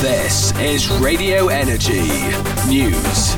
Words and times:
This 0.00 0.58
is 0.58 0.88
Radio 0.92 1.48
Energy 1.48 2.00
News. 2.70 3.36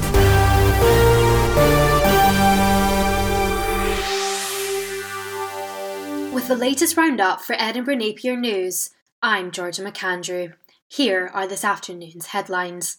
With 6.32 6.46
the 6.46 6.54
latest 6.56 6.96
roundup 6.96 7.40
for 7.40 7.56
Edinburgh 7.58 7.96
Napier 7.96 8.36
News, 8.36 8.90
I'm 9.20 9.50
Georgia 9.50 9.82
McAndrew. 9.82 10.52
Here 10.92 11.30
are 11.32 11.46
this 11.46 11.64
afternoon's 11.64 12.26
headlines. 12.26 12.98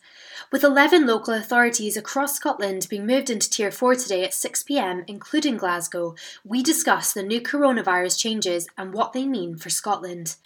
With 0.51 0.63
11 0.63 1.05
local 1.05 1.35
authorities 1.35 1.95
across 1.95 2.35
Scotland 2.35 2.87
being 2.89 3.05
moved 3.05 3.29
into 3.29 3.47
Tier 3.47 3.69
4 3.69 3.93
today 3.93 4.23
at 4.23 4.31
6pm, 4.31 5.03
including 5.05 5.57
Glasgow, 5.57 6.15
we 6.43 6.63
discuss 6.63 7.13
the 7.13 7.21
new 7.21 7.39
coronavirus 7.39 8.17
changes 8.17 8.67
and 8.79 8.95
what 8.95 9.13
they 9.13 9.27
mean 9.27 9.57
for 9.57 9.69
Scotland. 9.69 10.37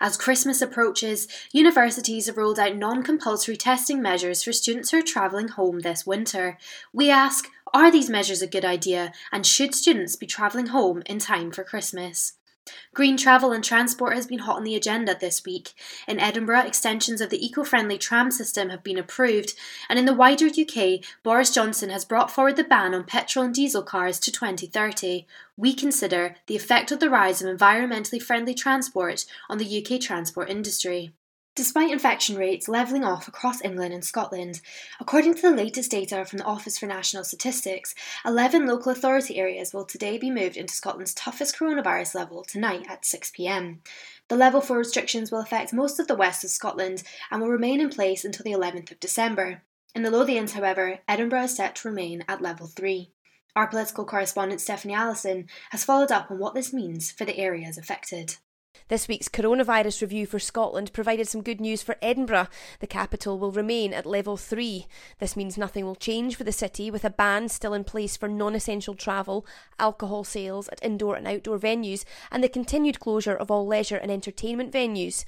As 0.00 0.16
Christmas 0.16 0.62
approaches, 0.62 1.28
universities 1.52 2.24
have 2.24 2.38
rolled 2.38 2.58
out 2.58 2.74
non 2.74 3.02
compulsory 3.02 3.58
testing 3.58 4.00
measures 4.00 4.42
for 4.42 4.54
students 4.54 4.90
who 4.90 5.00
are 5.00 5.02
travelling 5.02 5.48
home 5.48 5.80
this 5.80 6.06
winter. 6.06 6.56
We 6.90 7.10
ask, 7.10 7.50
are 7.74 7.90
these 7.90 8.08
measures 8.08 8.40
a 8.40 8.46
good 8.46 8.64
idea, 8.64 9.12
and 9.30 9.44
should 9.44 9.74
students 9.74 10.16
be 10.16 10.26
travelling 10.26 10.68
home 10.68 11.02
in 11.04 11.18
time 11.18 11.50
for 11.50 11.64
Christmas? 11.64 12.38
Green 12.94 13.16
travel 13.16 13.52
and 13.52 13.62
transport 13.62 14.14
has 14.14 14.26
been 14.26 14.38
hot 14.38 14.56
on 14.56 14.64
the 14.64 14.74
agenda 14.74 15.14
this 15.18 15.44
week. 15.44 15.74
In 16.08 16.18
Edinburgh, 16.18 16.60
extensions 16.60 17.20
of 17.20 17.28
the 17.28 17.44
eco 17.44 17.64
friendly 17.64 17.98
tram 17.98 18.30
system 18.30 18.70
have 18.70 18.82
been 18.82 18.98
approved, 18.98 19.54
and 19.88 19.98
in 19.98 20.06
the 20.06 20.14
wider 20.14 20.46
UK, 20.46 21.00
Boris 21.22 21.50
Johnson 21.50 21.90
has 21.90 22.04
brought 22.04 22.30
forward 22.30 22.56
the 22.56 22.64
ban 22.64 22.94
on 22.94 23.04
petrol 23.04 23.44
and 23.44 23.54
diesel 23.54 23.82
cars 23.82 24.18
to 24.20 24.32
2030. 24.32 25.26
We 25.56 25.74
consider 25.74 26.36
the 26.46 26.56
effect 26.56 26.90
of 26.90 27.00
the 27.00 27.10
rise 27.10 27.42
of 27.42 27.54
environmentally 27.54 28.22
friendly 28.22 28.54
transport 28.54 29.26
on 29.50 29.58
the 29.58 29.84
UK 29.84 30.00
transport 30.00 30.48
industry. 30.48 31.12
Despite 31.56 31.92
infection 31.92 32.34
rates 32.34 32.66
levelling 32.66 33.04
off 33.04 33.28
across 33.28 33.62
England 33.62 33.94
and 33.94 34.04
Scotland, 34.04 34.60
according 34.98 35.34
to 35.34 35.42
the 35.42 35.52
latest 35.52 35.88
data 35.88 36.24
from 36.24 36.38
the 36.38 36.44
Office 36.44 36.78
for 36.78 36.86
National 36.86 37.22
Statistics, 37.22 37.94
11 38.26 38.66
local 38.66 38.90
authority 38.90 39.36
areas 39.36 39.72
will 39.72 39.84
today 39.84 40.18
be 40.18 40.32
moved 40.32 40.56
into 40.56 40.74
Scotland's 40.74 41.14
toughest 41.14 41.56
coronavirus 41.56 42.16
level 42.16 42.42
tonight 42.42 42.86
at 42.88 43.02
6pm. 43.02 43.78
The 44.26 44.34
level 44.34 44.60
4 44.60 44.78
restrictions 44.78 45.30
will 45.30 45.38
affect 45.38 45.72
most 45.72 46.00
of 46.00 46.08
the 46.08 46.16
west 46.16 46.42
of 46.42 46.50
Scotland 46.50 47.04
and 47.30 47.40
will 47.40 47.50
remain 47.50 47.80
in 47.80 47.88
place 47.88 48.24
until 48.24 48.42
the 48.42 48.58
11th 48.58 48.90
of 48.90 48.98
December. 48.98 49.62
In 49.94 50.02
the 50.02 50.10
Lothians, 50.10 50.54
however, 50.54 50.98
Edinburgh 51.06 51.44
is 51.44 51.54
set 51.54 51.76
to 51.76 51.88
remain 51.88 52.24
at 52.26 52.42
level 52.42 52.66
3. 52.66 53.12
Our 53.54 53.68
political 53.68 54.04
correspondent 54.04 54.60
Stephanie 54.60 54.94
Allison 54.94 55.46
has 55.70 55.84
followed 55.84 56.10
up 56.10 56.32
on 56.32 56.40
what 56.40 56.54
this 56.54 56.72
means 56.72 57.12
for 57.12 57.24
the 57.24 57.38
areas 57.38 57.78
affected. 57.78 58.38
This 58.88 59.08
week's 59.08 59.30
coronavirus 59.30 60.02
review 60.02 60.26
for 60.26 60.38
Scotland 60.38 60.92
provided 60.92 61.26
some 61.26 61.40
good 61.40 61.58
news 61.58 61.82
for 61.82 61.96
Edinburgh. 62.02 62.48
The 62.80 62.86
capital 62.86 63.38
will 63.38 63.50
remain 63.50 63.94
at 63.94 64.04
level 64.04 64.36
3. 64.36 64.86
This 65.20 65.36
means 65.36 65.56
nothing 65.56 65.86
will 65.86 65.94
change 65.94 66.36
for 66.36 66.44
the 66.44 66.52
city, 66.52 66.90
with 66.90 67.02
a 67.02 67.08
ban 67.08 67.48
still 67.48 67.72
in 67.72 67.84
place 67.84 68.14
for 68.14 68.28
non 68.28 68.54
essential 68.54 68.94
travel, 68.94 69.46
alcohol 69.78 70.22
sales 70.22 70.68
at 70.68 70.84
indoor 70.84 71.16
and 71.16 71.26
outdoor 71.26 71.58
venues, 71.58 72.04
and 72.30 72.44
the 72.44 72.48
continued 72.48 73.00
closure 73.00 73.34
of 73.34 73.50
all 73.50 73.66
leisure 73.66 73.96
and 73.96 74.10
entertainment 74.10 74.70
venues. 74.70 75.24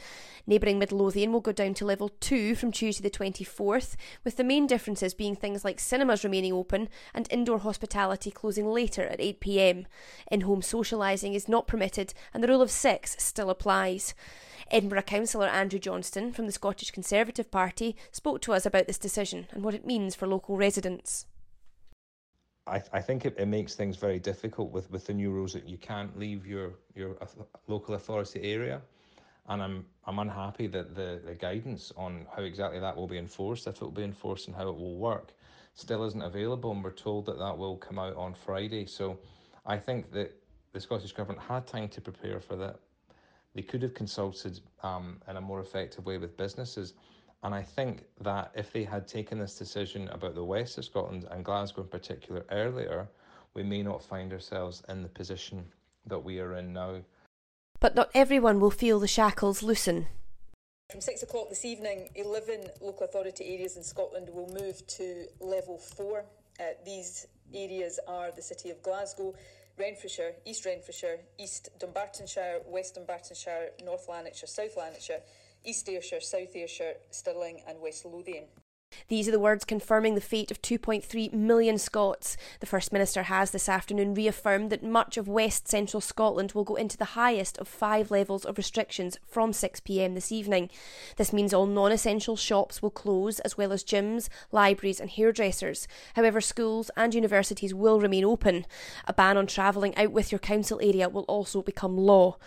Neighbouring 0.47 0.79
Midlothian 0.79 1.33
will 1.33 1.41
go 1.41 1.51
down 1.51 1.73
to 1.75 1.87
level 1.87 2.11
2 2.21 2.55
from 2.57 2.71
Tuesday 2.71 3.03
the 3.03 3.11
24th, 3.11 3.97
with 4.23 4.37
the 4.37 4.45
main 4.45 4.67
differences 4.67 5.15
being 5.15 5.35
things 5.35 5.65
like 5.65 5.81
cinemas 5.81 6.23
remaining 6.23 6.53
open 6.53 6.91
and 7.15 7.27
indoor 7.31 7.59
hospitality 7.59 8.31
closing 8.31 8.67
later 8.67 9.03
at 9.03 9.19
8pm. 9.19 9.87
In 10.31 10.43
home 10.43 10.61
socialising 10.61 11.35
is 11.35 11.49
not 11.49 11.67
permitted, 11.67 12.13
and 12.35 12.45
the 12.45 12.49
rule 12.49 12.63
of 12.63 12.71
six 12.71 13.17
still 13.37 13.51
applies. 13.51 14.15
Edinburgh 14.71 15.03
Councillor 15.03 15.47
Andrew 15.47 15.79
Johnston 15.79 16.33
from 16.33 16.47
the 16.47 16.53
Scottish 16.53 16.91
Conservative 16.91 17.51
Party 17.51 17.95
spoke 18.11 18.41
to 18.41 18.55
us 18.55 18.65
about 18.65 18.87
this 18.87 18.97
decision 18.97 19.47
and 19.51 19.63
what 19.63 19.75
it 19.75 19.87
means 19.87 20.15
for 20.15 20.27
local 20.27 20.57
residents. 20.57 21.27
I, 22.67 22.83
I 22.95 23.01
think 23.03 23.27
it, 23.27 23.35
it 23.39 23.47
makes 23.47 23.75
things 23.75 23.97
very 23.97 24.19
difficult 24.19 24.73
with, 24.73 24.91
with 24.91 25.07
the 25.07 25.13
new 25.13 25.31
rules 25.31 25.53
that 25.53 25.69
you 25.69 25.77
can't 25.77 26.19
leave 26.19 26.47
your, 26.47 26.73
your 26.95 27.19
local 27.69 27.95
authority 27.95 28.41
area 28.43 28.81
and 29.49 29.63
I'm 29.63 29.85
I'm 30.07 30.19
unhappy 30.19 30.67
that 30.69 30.95
the, 30.95 31.21
the 31.25 31.35
guidance 31.35 31.93
on 31.97 32.27
how 32.35 32.43
exactly 32.43 32.81
that 32.81 32.97
will 32.97 33.07
be 33.07 33.19
enforced, 33.19 33.67
if 33.67 33.77
it 33.77 33.83
will 33.83 33.91
be 33.91 34.03
enforced 34.03 34.47
and 34.47 34.57
how 34.57 34.69
it 34.69 34.77
will 34.77 34.97
work, 34.97 35.35
still 35.75 36.05
isn't 36.05 36.23
available, 36.23 36.73
and 36.73 36.83
we're 36.83 36.91
told 36.91 37.27
that 37.27 37.39
that 37.39 37.57
will 37.57 37.77
come 37.77 37.99
out 37.99 38.17
on 38.17 38.35
Friday. 38.35 38.87
So 38.87 39.19
I 39.65 39.77
think 39.77 40.11
that 40.13 40.33
the 40.73 40.81
Scottish 40.81 41.13
Government 41.13 41.41
had 41.41 41.67
time 41.67 41.89
to 41.89 42.01
prepare 42.01 42.41
for 42.41 42.57
that. 42.57 42.81
They 43.57 43.63
could 43.63 43.81
have 43.83 43.95
consulted 43.95 44.61
um, 44.83 45.19
in 45.27 45.39
a 45.39 45.41
more 45.41 45.61
effective 45.61 46.05
way 46.05 46.19
with 46.19 46.37
businesses. 46.37 46.93
And 47.43 47.55
I 47.55 47.63
think 47.63 48.05
that 48.21 48.51
if 48.55 48.71
they 48.71 48.85
had 48.85 49.09
taken 49.09 49.39
this 49.39 49.57
decision 49.57 50.09
about 50.09 50.35
the 50.35 50.45
west 50.45 50.77
of 50.77 50.85
Scotland 50.85 51.27
and 51.31 51.43
Glasgow 51.43 51.81
in 51.81 51.89
particular 51.89 52.45
earlier, 52.51 53.09
we 53.55 53.63
may 53.63 53.83
not 53.83 54.05
find 54.05 54.31
ourselves 54.35 54.83
in 54.91 55.03
the 55.03 55.09
position 55.09 55.65
that 56.07 56.19
we 56.19 56.39
are 56.39 56.57
in 56.57 56.75
now. 56.75 57.01
But 57.81 57.95
not 57.95 58.11
everyone 58.15 58.61
will 58.61 58.71
feel 58.71 59.01
the 59.01 59.09
shackles 59.09 59.63
loosen. 59.63 60.07
From 60.91 61.01
six 61.01 61.23
o'clock 61.23 61.49
this 61.49 61.65
evening, 61.65 62.11
11 62.15 62.67
local 62.83 63.07
authority 63.07 63.55
areas 63.55 63.79
in 63.79 63.83
Scotland 63.83 64.29
will 64.35 64.49
move 64.49 64.87
to 64.87 65.25
level 65.41 65.79
four. 65.79 66.27
Uh, 66.61 66.65
these 66.85 67.27
areas 67.55 67.99
are 68.07 68.31
the 68.33 68.43
city 68.43 68.69
of 68.69 68.83
Glasgow, 68.83 69.35
Renfrewshire, 69.79 70.35
East 70.47 70.65
Renfrewshire, 70.65 71.21
East 71.39 71.69
Dunbartonshire, 71.79 72.67
West 72.67 72.97
Dunbartonshire, 72.97 73.71
North 73.85 74.09
Lanarkshire, 74.09 74.47
South 74.49 74.77
Lanarkshire, 74.77 75.21
East 75.65 75.89
Ayrshire, 75.89 76.21
South 76.21 76.55
Ayrshire, 76.57 76.95
Stirling, 77.11 77.61
and 77.69 77.81
West 77.81 78.05
Lothian. 78.07 78.45
These 79.09 79.29
are 79.29 79.33
the 79.33 79.39
words 79.39 79.65
confirming 79.65 80.17
the 80.17 80.21
fate 80.21 80.51
of 80.51 80.61
2.3 80.63 81.33
million 81.33 81.79
Scots. 81.79 82.37
The 82.59 82.67
First 82.67 82.93
Minister 82.93 83.25
has 83.25 83.53
this 83.53 83.69
afternoon 83.69 84.15
reaffirmed 84.15 84.71
that 84.71 84.83
much 84.83 85.17
of 85.17 85.29
west 85.29 85.69
central 85.69 86.01
Scotland 86.01 86.53
will 86.53 86.65
go 86.65 86.75
into 86.75 86.97
the 86.97 87.15
highest 87.17 87.57
of 87.59 87.69
five 87.69 88.11
levels 88.11 88.45
of 88.45 88.57
restrictions 88.57 89.17
from 89.25 89.53
6pm 89.53 90.15
this 90.15 90.33
evening. 90.33 90.71
This 91.17 91.33
means 91.33 91.55
all 91.55 91.67
non 91.67 91.93
essential 91.93 92.37
shops 92.37 92.83
will 92.83 92.91
close, 92.91 93.39
as 93.41 93.57
well 93.57 93.73
as 93.73 93.85
gyms, 93.85 94.29
libraries, 94.51 95.01
and 95.01 95.11
hairdressers. 95.11 95.87
However, 96.15 96.41
schools 96.41 96.91
and 96.97 97.15
universities 97.15 97.75
will 97.75 98.01
remain 98.01 98.25
open. 98.25 98.67
A 99.07 99.13
ban 99.13 99.37
on 99.37 99.47
travelling 99.47 99.97
out 99.97 100.11
with 100.11 100.33
your 100.33 100.41
council 100.41 100.81
area 100.83 101.09
will 101.09 101.25
also 101.25 101.63
become 101.63 101.97
law. 101.97 102.39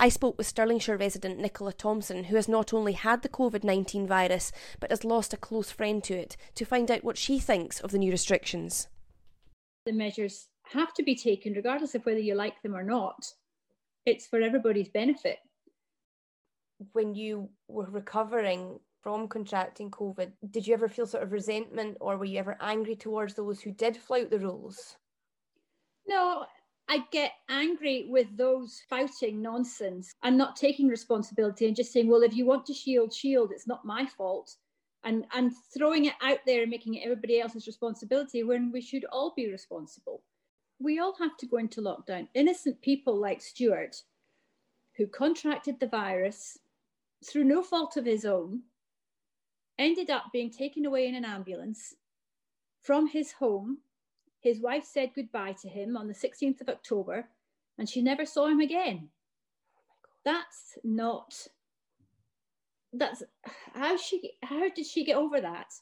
I 0.00 0.08
spoke 0.08 0.38
with 0.38 0.46
Stirlingshire 0.46 0.98
resident 0.98 1.40
Nicola 1.40 1.72
Thompson, 1.72 2.24
who 2.24 2.36
has 2.36 2.48
not 2.48 2.72
only 2.72 2.92
had 2.92 3.22
the 3.22 3.28
COVID 3.28 3.64
19 3.64 4.06
virus, 4.06 4.52
but 4.78 4.90
has 4.90 5.04
lost 5.04 5.34
a 5.34 5.36
close 5.36 5.72
friend 5.72 6.02
to 6.04 6.14
it, 6.14 6.36
to 6.54 6.64
find 6.64 6.88
out 6.88 7.02
what 7.02 7.18
she 7.18 7.40
thinks 7.40 7.80
of 7.80 7.90
the 7.90 7.98
new 7.98 8.12
restrictions. 8.12 8.86
The 9.86 9.92
measures 9.92 10.46
have 10.72 10.94
to 10.94 11.02
be 11.02 11.16
taken, 11.16 11.54
regardless 11.54 11.96
of 11.96 12.06
whether 12.06 12.20
you 12.20 12.36
like 12.36 12.62
them 12.62 12.76
or 12.76 12.84
not. 12.84 13.32
It's 14.06 14.26
for 14.26 14.40
everybody's 14.40 14.88
benefit. 14.88 15.38
When 16.92 17.16
you 17.16 17.50
were 17.66 17.90
recovering 17.90 18.78
from 19.02 19.26
contracting 19.26 19.90
COVID, 19.90 20.30
did 20.50 20.66
you 20.66 20.74
ever 20.74 20.88
feel 20.88 21.06
sort 21.06 21.24
of 21.24 21.32
resentment 21.32 21.96
or 22.00 22.16
were 22.16 22.24
you 22.24 22.38
ever 22.38 22.56
angry 22.60 22.94
towards 22.94 23.34
those 23.34 23.60
who 23.60 23.72
did 23.72 23.96
flout 23.96 24.30
the 24.30 24.38
rules? 24.38 24.96
No, 26.06 26.46
I 26.88 27.04
get 27.10 27.32
angry 27.50 28.06
with 28.08 28.34
those 28.36 28.80
spouting 28.82 29.42
nonsense 29.42 30.14
and 30.22 30.38
not 30.38 30.56
taking 30.56 30.88
responsibility 30.88 31.66
and 31.66 31.76
just 31.76 31.92
saying, 31.92 32.08
well, 32.08 32.22
if 32.22 32.34
you 32.34 32.46
want 32.46 32.64
to 32.66 32.74
shield, 32.74 33.12
shield, 33.12 33.52
it's 33.52 33.66
not 33.66 33.84
my 33.84 34.06
fault. 34.06 34.56
And, 35.04 35.26
and 35.34 35.52
throwing 35.76 36.06
it 36.06 36.14
out 36.22 36.38
there 36.46 36.62
and 36.62 36.70
making 36.70 36.94
it 36.94 37.04
everybody 37.04 37.40
else's 37.40 37.66
responsibility 37.66 38.42
when 38.42 38.72
we 38.72 38.80
should 38.80 39.04
all 39.12 39.32
be 39.36 39.50
responsible. 39.50 40.22
We 40.80 40.98
all 40.98 41.14
have 41.20 41.36
to 41.38 41.46
go 41.46 41.58
into 41.58 41.82
lockdown. 41.82 42.28
Innocent 42.34 42.80
people 42.80 43.16
like 43.16 43.42
Stuart, 43.42 43.96
who 44.96 45.06
contracted 45.06 45.78
the 45.78 45.86
virus 45.86 46.58
through 47.24 47.44
no 47.44 47.62
fault 47.62 47.96
of 47.96 48.06
his 48.06 48.24
own, 48.24 48.62
ended 49.78 50.10
up 50.10 50.24
being 50.32 50.50
taken 50.50 50.86
away 50.86 51.06
in 51.06 51.14
an 51.14 51.24
ambulance 51.24 51.94
from 52.82 53.06
his 53.06 53.32
home 53.32 53.78
his 54.40 54.60
wife 54.60 54.84
said 54.84 55.10
goodbye 55.14 55.54
to 55.62 55.68
him 55.68 55.96
on 55.96 56.08
the 56.08 56.14
16th 56.14 56.60
of 56.60 56.68
October 56.68 57.28
and 57.76 57.88
she 57.88 58.02
never 58.02 58.26
saw 58.26 58.46
him 58.46 58.60
again. 58.60 59.08
That's 60.24 60.78
not 60.82 61.48
that's 62.92 63.22
how 63.74 63.96
she 63.96 64.32
how 64.42 64.68
did 64.68 64.86
she 64.86 65.04
get 65.04 65.16
over 65.16 65.40
that? 65.40 65.74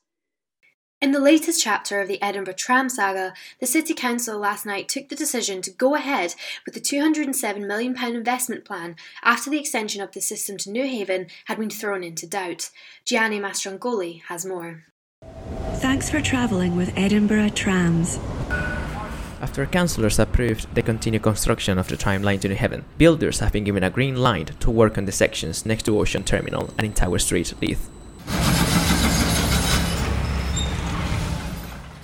In 1.01 1.13
the 1.13 1.21
latest 1.21 1.63
chapter 1.63 2.01
of 2.01 2.09
the 2.09 2.21
Edinburgh 2.23 2.55
tram 2.55 2.89
saga, 2.89 3.35
the 3.61 3.67
City 3.67 3.93
Council 3.93 4.39
last 4.39 4.65
night 4.65 4.89
took 4.89 5.11
the 5.11 5.15
decision 5.15 5.61
to 5.63 5.71
go 5.71 5.95
ahead 5.95 6.35
with 6.65 6.75
the 6.75 6.81
£207 6.81 7.67
million 7.67 8.03
investment 8.03 8.65
plan 8.65 8.97
after 9.23 9.51
the 9.51 9.59
extension 9.61 10.01
of 10.01 10.13
the 10.13 10.23
system 10.23 10.57
to 10.57 10.71
Newhaven 10.71 11.31
had 11.45 11.59
been 11.59 11.69
thrown 11.69 12.03
into 12.03 12.27
doubt. 12.27 12.71
Gianni 13.05 13.39
Mastrangoli 13.39 14.23
has 14.29 14.47
more. 14.47 14.85
Thanks 15.87 16.11
for 16.11 16.21
travelling 16.21 16.75
with 16.75 16.93
Edinburgh 16.97 17.51
Trams. 17.51 18.19
After 19.41 19.65
councillors 19.67 20.19
approved 20.19 20.75
the 20.75 20.83
continued 20.83 21.23
construction 21.23 21.79
of 21.79 21.87
the 21.87 21.97
tram 21.97 22.25
line 22.25 22.41
to 22.41 22.49
Newhaven, 22.49 22.83
builders 22.99 23.39
have 23.39 23.53
been 23.53 23.63
given 23.63 23.85
a 23.85 23.89
green 23.89 24.17
light 24.17 24.59
to 24.61 24.71
work 24.73 24.99
on 24.99 25.05
the 25.05 25.13
sections 25.13 25.65
next 25.65 25.85
to 25.85 25.97
Ocean 25.97 26.25
Terminal 26.25 26.71
and 26.77 26.87
in 26.89 26.93
Tower 26.93 27.21
Street, 27.21 27.55
Leith. 27.63 27.89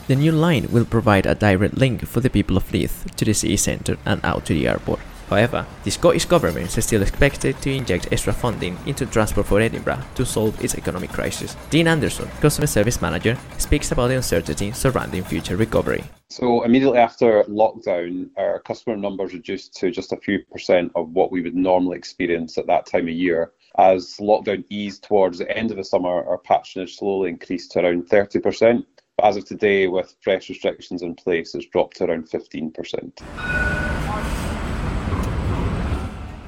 The 0.06 0.14
new 0.14 0.31
line 0.31 0.69
will 0.70 0.84
provide 0.84 1.26
a 1.26 1.34
direct 1.34 1.76
link 1.76 2.06
for 2.06 2.20
the 2.20 2.31
people 2.31 2.56
of 2.56 2.73
Leith 2.73 3.05
to 3.17 3.25
the 3.25 3.34
city 3.34 3.56
centre 3.56 3.99
and 4.06 4.25
out 4.25 4.46
to 4.46 4.55
the 4.55 4.69
airport. 4.69 5.00
However, 5.32 5.64
the 5.84 5.90
Scottish 5.90 6.26
Government 6.26 6.76
is 6.76 6.84
still 6.84 7.00
expected 7.00 7.58
to 7.62 7.75
inject 7.75 8.12
extra 8.12 8.34
funding 8.34 8.76
into 8.84 9.06
transport 9.06 9.46
for 9.46 9.62
Edinburgh 9.62 10.05
to 10.17 10.26
solve 10.26 10.62
its 10.62 10.75
economic 10.75 11.08
crisis. 11.08 11.56
Dean 11.70 11.88
Anderson, 11.88 12.29
Customer 12.43 12.67
Service 12.67 13.00
Manager, 13.00 13.38
speaks 13.56 13.93
about 13.93 14.08
the 14.08 14.17
uncertainty 14.17 14.73
surrounding 14.73 15.25
future 15.25 15.56
recovery. 15.56 16.05
So, 16.29 16.64
immediately 16.64 16.99
after 16.99 17.44
lockdown, 17.44 18.29
our 18.37 18.58
customer 18.58 18.94
numbers 18.94 19.32
reduced 19.32 19.75
to 19.76 19.90
just 19.90 20.12
a 20.12 20.19
few 20.19 20.40
percent 20.52 20.93
of 20.96 21.08
what 21.12 21.32
we 21.32 21.40
would 21.40 21.56
normally 21.56 21.96
experience 21.96 22.58
at 22.58 22.67
that 22.67 22.84
time 22.84 23.08
of 23.08 23.14
year. 23.14 23.52
As 23.79 24.19
lockdown 24.20 24.64
eased 24.69 25.05
towards 25.05 25.38
the 25.38 25.50
end 25.50 25.70
of 25.70 25.79
the 25.79 25.84
summer, 25.84 26.29
our 26.29 26.37
patronage 26.37 26.96
slowly 26.96 27.31
increased 27.31 27.73
to 27.73 27.81
around 27.81 28.06
30%. 28.06 28.84
But 29.17 29.26
as 29.26 29.38
of 29.38 29.46
today, 29.46 29.87
with 29.87 30.14
fresh 30.20 30.50
restrictions 30.50 31.00
in 31.00 31.14
place, 31.14 31.55
it's 31.55 31.64
dropped 31.64 31.96
to 31.96 32.05
around 32.05 32.29
15%. 32.29 33.92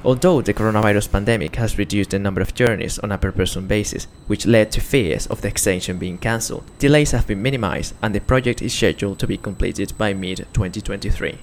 Although 0.05 0.43
the 0.43 0.53
coronavirus 0.53 1.11
pandemic 1.11 1.55
has 1.55 1.79
reduced 1.79 2.11
the 2.11 2.19
number 2.19 2.39
of 2.39 2.53
journeys 2.53 2.99
on 2.99 3.11
a 3.11 3.17
per 3.17 3.31
person 3.31 3.65
basis, 3.65 4.05
which 4.27 4.45
led 4.45 4.71
to 4.73 4.79
fears 4.79 5.25
of 5.25 5.41
the 5.41 5.47
extension 5.47 5.97
being 5.97 6.19
cancelled, 6.19 6.63
delays 6.77 7.09
have 7.09 7.25
been 7.25 7.41
minimized 7.41 7.95
and 8.03 8.13
the 8.13 8.19
project 8.19 8.61
is 8.61 8.71
scheduled 8.71 9.17
to 9.17 9.25
be 9.25 9.35
completed 9.35 9.97
by 9.97 10.13
mid 10.13 10.45
2023. 10.53 11.39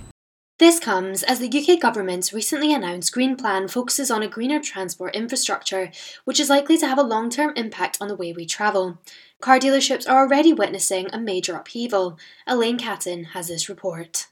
This 0.61 0.79
comes 0.79 1.25
as 1.25 1.41
the 1.41 1.51
UK 1.51 1.81
government's 1.81 2.33
recently 2.33 2.73
announced 2.73 3.13
Green 3.13 3.35
Plan 3.35 3.67
focuses 3.67 4.13
on 4.13 4.23
a 4.23 4.29
greener 4.29 4.61
transport 4.61 5.17
infrastructure, 5.17 5.91
which 6.25 6.39
is 6.39 6.49
likely 6.49 6.79
to 6.79 6.87
have 6.87 6.99
a 6.99 7.03
long 7.03 7.31
term 7.31 7.53
impact 7.57 7.99
on 8.01 8.07
the 8.07 8.15
way 8.15 8.33
we 8.33 8.47
travel. 8.47 8.97
Car 9.41 9.59
dealerships 9.59 10.09
are 10.09 10.23
already 10.23 10.53
witnessing 10.53 11.09
a 11.13 11.19
major 11.19 11.57
upheaval. 11.57 12.17
Elaine 12.47 12.79
Catton 12.79 13.25
has 13.35 13.49
this 13.49 13.69
report. 13.69 14.29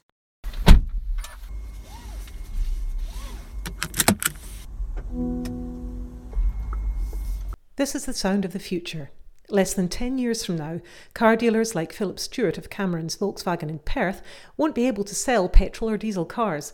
This 7.81 7.95
is 7.95 8.05
the 8.05 8.13
sound 8.13 8.45
of 8.45 8.53
the 8.53 8.59
future. 8.59 9.09
Less 9.49 9.73
than 9.73 9.89
10 9.89 10.19
years 10.19 10.45
from 10.45 10.57
now, 10.57 10.81
car 11.15 11.35
dealers 11.35 11.73
like 11.73 11.91
Philip 11.91 12.19
Stewart 12.19 12.59
of 12.59 12.69
Cameron's 12.69 13.17
Volkswagen 13.17 13.71
in 13.71 13.79
Perth 13.79 14.21
won't 14.55 14.75
be 14.75 14.85
able 14.85 15.03
to 15.03 15.15
sell 15.15 15.49
petrol 15.49 15.89
or 15.89 15.97
diesel 15.97 16.23
cars. 16.23 16.73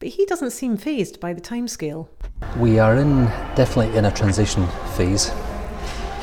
But 0.00 0.08
he 0.08 0.26
doesn't 0.26 0.50
seem 0.50 0.76
phased 0.76 1.20
by 1.20 1.32
the 1.32 1.40
timescale. 1.40 2.08
We 2.56 2.80
are 2.80 2.96
in 2.96 3.26
definitely 3.54 3.96
in 3.96 4.04
a 4.04 4.10
transition 4.10 4.66
phase 4.96 5.30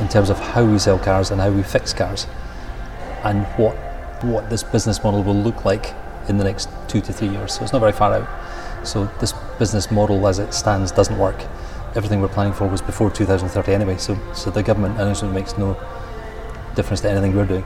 in 0.02 0.10
terms 0.10 0.30
of 0.30 0.38
how 0.38 0.66
we 0.66 0.80
sell 0.80 1.00
cars 1.00 1.32
and 1.32 1.40
how 1.40 1.52
we 1.52 1.64
fix 1.64 1.94
cars 1.94 2.28
and 3.24 3.46
what 3.56 3.78
what 4.22 4.50
this 4.50 4.64
business 4.64 5.02
model 5.02 5.24
will 5.24 5.42
look 5.42 5.64
like 5.64 5.94
in 6.28 6.38
the 6.38 6.44
next 6.44 6.68
two 6.90 7.00
to 7.00 7.14
three 7.14 7.30
years. 7.30 7.54
So 7.54 7.64
it's 7.64 7.72
not 7.72 7.80
very 7.80 7.94
far 7.94 8.14
out. 8.14 8.86
So 8.86 9.06
this 9.22 9.34
business 9.58 9.90
model 9.92 10.28
as 10.28 10.40
it 10.40 10.54
stands 10.54 10.92
doesn't 10.92 11.18
work 11.18 11.42
everything 11.96 12.22
we're 12.22 12.28
planning 12.28 12.54
for 12.54 12.68
was 12.68 12.82
before 12.82 13.10
2030 13.10 13.74
anyway, 13.74 13.98
so, 13.98 14.18
so 14.34 14.50
the 14.50 14.62
government 14.62 14.96
announcement 15.00 15.34
makes 15.34 15.58
no 15.58 15.74
difference 16.76 17.02
to 17.02 17.10
anything 17.10 17.36
we're 17.36 17.46
doing. 17.46 17.66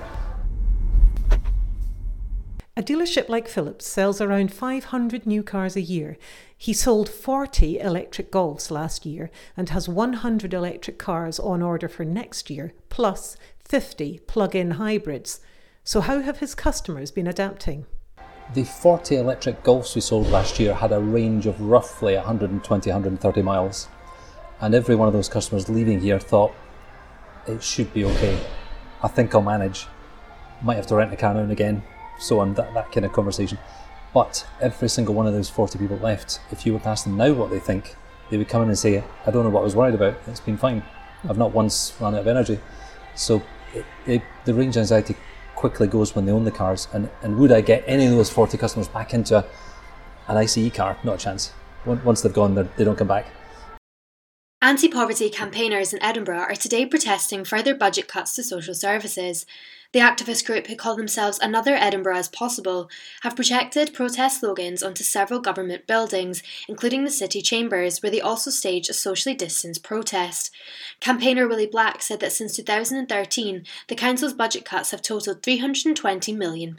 A 2.78 2.82
dealership 2.82 3.28
like 3.28 3.50
Phillips 3.50 3.86
sells 3.86 4.22
around 4.22 4.54
500 4.54 5.26
new 5.26 5.44
cars 5.44 5.76
a 5.76 5.82
year. 5.82 6.18
He 6.58 6.72
sold 6.72 7.10
40 7.10 7.80
electric 7.80 8.32
Golfs 8.32 8.72
last 8.72 9.06
year 9.06 9.30
and 9.58 9.68
has 9.70 9.90
100 9.90 10.54
electric 10.54 10.98
cars 10.98 11.40
on 11.40 11.62
order 11.62 11.90
for 11.90 12.06
next 12.06 12.50
year, 12.50 12.72
plus 12.88 13.36
50 13.66 14.20
plug 14.20 14.56
in 14.56 14.72
hybrids. 14.72 15.42
So, 15.84 16.00
how 16.00 16.22
have 16.22 16.40
his 16.40 16.56
customers 16.56 17.12
been 17.12 17.28
adapting? 17.28 17.86
The 18.54 18.64
40 18.64 19.18
electric 19.18 19.62
Golfs 19.64 19.94
we 19.94 20.02
sold 20.02 20.28
last 20.28 20.60
year 20.60 20.74
had 20.74 20.94
a 20.94 21.00
range 21.00 21.48
of 21.48 21.60
roughly 21.60 22.16
120 22.16 22.90
130 22.90 23.42
miles 23.42 23.90
and 24.62 24.76
every 24.76 24.96
one 24.96 25.08
of 25.08 25.14
those 25.14 25.30
customers 25.30 25.70
leaving 25.70 26.00
here 26.02 26.20
thought 26.20 26.54
it 27.48 27.64
should 27.64 27.94
be 27.94 28.04
okay. 28.06 28.40
I 29.02 29.08
think 29.08 29.34
I'll 29.34 29.42
manage. 29.42 29.88
Might 30.62 30.76
have 30.76 30.88
to 30.88 30.96
rent 30.96 31.14
a 31.14 31.16
car 31.16 31.38
and 31.38 31.52
again, 31.52 31.84
so 32.20 32.40
on 32.40 32.54
that, 32.56 32.74
that 32.74 32.92
kind 32.92 33.06
of 33.06 33.14
conversation. 33.14 33.58
But 34.14 34.46
every 34.60 34.90
single 34.90 35.14
one 35.14 35.28
of 35.28 35.34
those 35.34 35.50
40 35.50 35.80
people 35.80 35.98
left, 35.98 36.42
if 36.52 36.66
you 36.66 36.74
were 36.74 36.80
to 36.80 36.90
ask 36.90 37.06
them 37.06 37.16
now 37.16 37.32
what 37.34 37.52
they 37.52 37.60
think, 37.60 37.96
they 38.30 38.38
would 38.38 38.50
come 38.50 38.64
in 38.64 38.70
and 38.70 38.78
say, 38.78 39.04
I 39.26 39.32
don't 39.32 39.44
know 39.44 39.50
what 39.50 39.62
I 39.62 39.64
was 39.64 39.76
worried 39.76 39.96
about, 39.96 40.16
it's 40.28 40.40
been 40.40 40.58
fine. 40.58 40.84
I've 41.28 41.38
not 41.38 41.54
once 41.54 41.94
run 42.00 42.16
out 42.16 42.22
of 42.22 42.28
energy. 42.28 42.60
So 43.16 43.42
it, 43.74 43.86
it, 44.06 44.22
the 44.46 44.54
range 44.54 44.78
anxiety 44.78 45.16
quickly 45.56 45.88
goes 45.88 46.16
when 46.16 46.26
they 46.26 46.32
own 46.32 46.46
the 46.46 46.52
cars. 46.52 46.88
And, 46.94 47.10
and 47.22 47.38
would 47.38 47.52
I 47.52 47.62
get 47.62 47.84
any 47.86 48.06
of 48.06 48.12
those 48.12 48.30
40 48.30 48.58
customers 48.58 48.88
back 48.88 49.14
into 49.14 49.38
a, 49.38 49.46
an 50.28 50.38
ICE 50.38 50.70
car? 50.74 50.98
Not 51.04 51.16
a 51.16 51.18
chance. 51.18 51.54
Once 51.86 52.22
they've 52.22 52.34
gone, 52.34 52.56
they 52.56 52.84
don't 52.84 52.98
come 52.98 53.08
back. 53.08 53.28
Anti 54.70 54.88
poverty 54.88 55.32
campaigners 55.32 55.94
in 55.94 56.04
Edinburgh 56.04 56.42
are 56.42 56.54
today 56.54 56.86
protesting 56.86 57.44
further 57.44 57.74
budget 57.74 58.08
cuts 58.08 58.36
to 58.36 58.44
social 58.44 58.76
services. 58.76 59.48
The 59.94 60.00
activist 60.00 60.46
group, 60.46 60.68
who 60.68 60.76
call 60.76 60.96
themselves 60.96 61.40
Another 61.40 61.74
Edinburgh 61.74 62.20
is 62.20 62.28
Possible, 62.28 62.88
have 63.22 63.36
projected 63.36 63.96
protest 63.96 64.42
slogans 64.42 64.84
onto 64.84 65.04
several 65.04 65.40
government 65.40 65.88
buildings, 65.88 66.44
including 66.68 67.04
the 67.04 67.10
city 67.10 67.42
chambers, 67.42 68.04
where 68.04 68.12
they 68.12 68.22
also 68.22 68.52
staged 68.52 68.92
a 68.92 68.94
socially 68.94 69.34
distanced 69.34 69.82
protest. 69.82 70.54
Campaigner 71.00 71.48
Willie 71.48 71.66
Black 71.66 72.04
said 72.04 72.20
that 72.20 72.32
since 72.32 72.56
2013, 72.56 73.64
the 73.88 73.96
council's 73.96 74.34
budget 74.34 74.66
cuts 74.66 74.92
have 74.92 75.02
totalled 75.02 75.42
£320 75.42 76.38
million. 76.38 76.78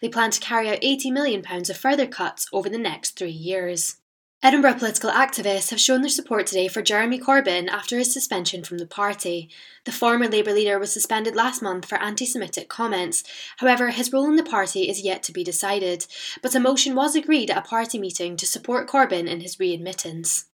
They 0.00 0.08
plan 0.08 0.30
to 0.30 0.38
carry 0.38 0.68
out 0.70 0.80
£80 0.80 1.10
million 1.10 1.44
of 1.44 1.76
further 1.76 2.06
cuts 2.06 2.46
over 2.52 2.68
the 2.68 2.78
next 2.78 3.18
three 3.18 3.32
years. 3.32 3.96
Edinburgh 4.42 4.76
political 4.76 5.10
activists 5.10 5.68
have 5.68 5.78
shown 5.78 6.00
their 6.00 6.08
support 6.08 6.46
today 6.46 6.66
for 6.66 6.80
Jeremy 6.80 7.20
Corbyn 7.20 7.68
after 7.68 7.98
his 7.98 8.10
suspension 8.10 8.64
from 8.64 8.78
the 8.78 8.86
party. 8.86 9.50
The 9.84 9.92
former 9.92 10.28
Labour 10.28 10.54
leader 10.54 10.78
was 10.78 10.90
suspended 10.90 11.36
last 11.36 11.60
month 11.60 11.84
for 11.84 11.98
anti 11.98 12.24
Semitic 12.24 12.66
comments. 12.66 13.22
However, 13.58 13.90
his 13.90 14.14
role 14.14 14.30
in 14.30 14.36
the 14.36 14.42
party 14.42 14.88
is 14.88 15.02
yet 15.02 15.22
to 15.24 15.32
be 15.32 15.44
decided. 15.44 16.06
But 16.40 16.54
a 16.54 16.60
motion 16.60 16.94
was 16.94 17.14
agreed 17.14 17.50
at 17.50 17.58
a 17.58 17.68
party 17.68 17.98
meeting 17.98 18.38
to 18.38 18.46
support 18.46 18.88
Corbyn 18.88 19.28
in 19.28 19.40
his 19.40 19.56
readmittance. 19.56 20.46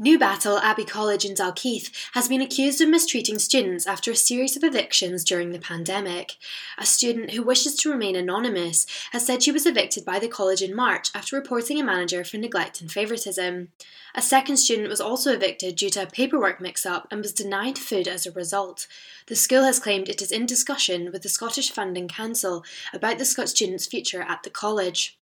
Newbattle 0.00 0.58
Abbey 0.62 0.86
College 0.86 1.26
in 1.26 1.34
Dalkeith 1.34 1.90
has 2.14 2.26
been 2.26 2.40
accused 2.40 2.80
of 2.80 2.88
mistreating 2.88 3.38
students 3.38 3.86
after 3.86 4.10
a 4.10 4.16
series 4.16 4.56
of 4.56 4.64
evictions 4.64 5.22
during 5.22 5.50
the 5.50 5.58
pandemic. 5.58 6.36
A 6.78 6.86
student 6.86 7.32
who 7.32 7.42
wishes 7.42 7.74
to 7.74 7.90
remain 7.90 8.16
anonymous 8.16 8.86
has 9.12 9.26
said 9.26 9.42
she 9.42 9.52
was 9.52 9.66
evicted 9.66 10.06
by 10.06 10.18
the 10.18 10.26
college 10.26 10.62
in 10.62 10.74
March 10.74 11.10
after 11.14 11.36
reporting 11.36 11.78
a 11.78 11.84
manager 11.84 12.24
for 12.24 12.38
neglect 12.38 12.80
and 12.80 12.90
favouritism. 12.90 13.68
A 14.14 14.22
second 14.22 14.56
student 14.56 14.88
was 14.88 15.02
also 15.02 15.34
evicted 15.34 15.76
due 15.76 15.90
to 15.90 16.04
a 16.04 16.06
paperwork 16.06 16.62
mix 16.62 16.86
up 16.86 17.06
and 17.10 17.20
was 17.20 17.34
denied 17.34 17.76
food 17.76 18.08
as 18.08 18.24
a 18.24 18.32
result. 18.32 18.86
The 19.26 19.36
school 19.36 19.64
has 19.64 19.78
claimed 19.78 20.08
it 20.08 20.22
is 20.22 20.32
in 20.32 20.46
discussion 20.46 21.12
with 21.12 21.20
the 21.20 21.28
Scottish 21.28 21.70
Funding 21.70 22.08
Council 22.08 22.64
about 22.94 23.18
the 23.18 23.26
Scots 23.26 23.50
students' 23.50 23.86
future 23.86 24.22
at 24.22 24.44
the 24.44 24.50
college. 24.50 25.19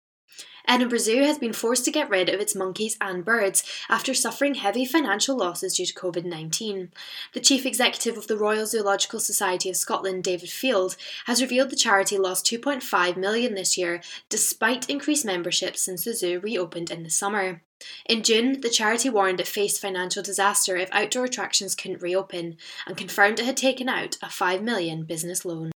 Edinburgh 0.66 0.98
Zoo 0.98 1.22
has 1.24 1.38
been 1.38 1.52
forced 1.52 1.84
to 1.84 1.90
get 1.90 2.08
rid 2.08 2.28
of 2.28 2.40
its 2.40 2.54
monkeys 2.54 2.96
and 3.00 3.24
birds 3.24 3.64
after 3.88 4.14
suffering 4.14 4.54
heavy 4.54 4.84
financial 4.84 5.36
losses 5.36 5.74
due 5.74 5.86
to 5.86 5.94
COVID 5.94 6.24
19. 6.24 6.92
The 7.34 7.40
chief 7.40 7.66
executive 7.66 8.16
of 8.16 8.28
the 8.28 8.36
Royal 8.36 8.66
Zoological 8.66 9.20
Society 9.20 9.68
of 9.68 9.76
Scotland, 9.76 10.24
David 10.24 10.50
Field, 10.50 10.96
has 11.26 11.42
revealed 11.42 11.70
the 11.70 11.76
charity 11.76 12.16
lost 12.16 12.46
2.5 12.46 13.16
million 13.16 13.54
this 13.54 13.76
year, 13.76 14.00
despite 14.28 14.88
increased 14.88 15.24
membership 15.24 15.76
since 15.76 16.04
the 16.04 16.14
zoo 16.14 16.40
reopened 16.40 16.90
in 16.90 17.02
the 17.02 17.10
summer. 17.10 17.62
In 18.06 18.22
June, 18.22 18.60
the 18.60 18.70
charity 18.70 19.10
warned 19.10 19.40
it 19.40 19.48
faced 19.48 19.80
financial 19.80 20.22
disaster 20.22 20.76
if 20.76 20.88
outdoor 20.92 21.24
attractions 21.24 21.74
couldn't 21.74 22.02
reopen 22.02 22.56
and 22.86 22.96
confirmed 22.96 23.40
it 23.40 23.46
had 23.46 23.56
taken 23.56 23.88
out 23.88 24.16
a 24.22 24.30
5 24.30 24.62
million 24.62 25.04
business 25.04 25.44
loan. 25.44 25.72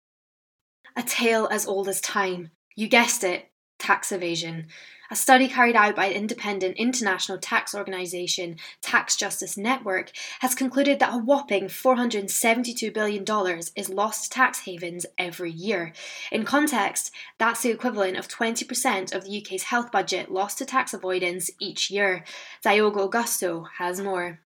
A 0.95 1.03
tale 1.03 1.47
as 1.51 1.67
old 1.67 1.89
as 1.89 1.99
time. 1.99 2.51
You 2.75 2.87
guessed 2.87 3.23
it, 3.23 3.51
tax 3.77 4.11
evasion. 4.11 4.67
A 5.09 5.15
study 5.15 5.47
carried 5.47 5.77
out 5.77 5.95
by 5.95 6.11
independent 6.11 6.75
international 6.75 7.37
tax 7.37 7.73
organisation 7.73 8.57
Tax 8.81 9.15
Justice 9.15 9.55
Network 9.55 10.11
has 10.41 10.53
concluded 10.53 10.99
that 10.99 11.13
a 11.13 11.17
whopping 11.17 11.67
$472 11.67 12.93
billion 12.93 13.23
is 13.75 13.89
lost 13.89 14.25
to 14.25 14.29
tax 14.29 14.59
havens 14.59 15.05
every 15.17 15.51
year. 15.51 15.93
In 16.29 16.43
context, 16.43 17.11
that's 17.37 17.61
the 17.61 17.71
equivalent 17.71 18.17
of 18.17 18.27
20% 18.27 19.15
of 19.15 19.23
the 19.23 19.41
UK's 19.41 19.63
health 19.63 19.93
budget 19.93 20.29
lost 20.29 20.57
to 20.57 20.65
tax 20.65 20.93
avoidance 20.93 21.49
each 21.61 21.89
year. 21.89 22.25
Diogo 22.61 23.07
Augusto 23.07 23.65
has 23.77 24.01
more. 24.01 24.41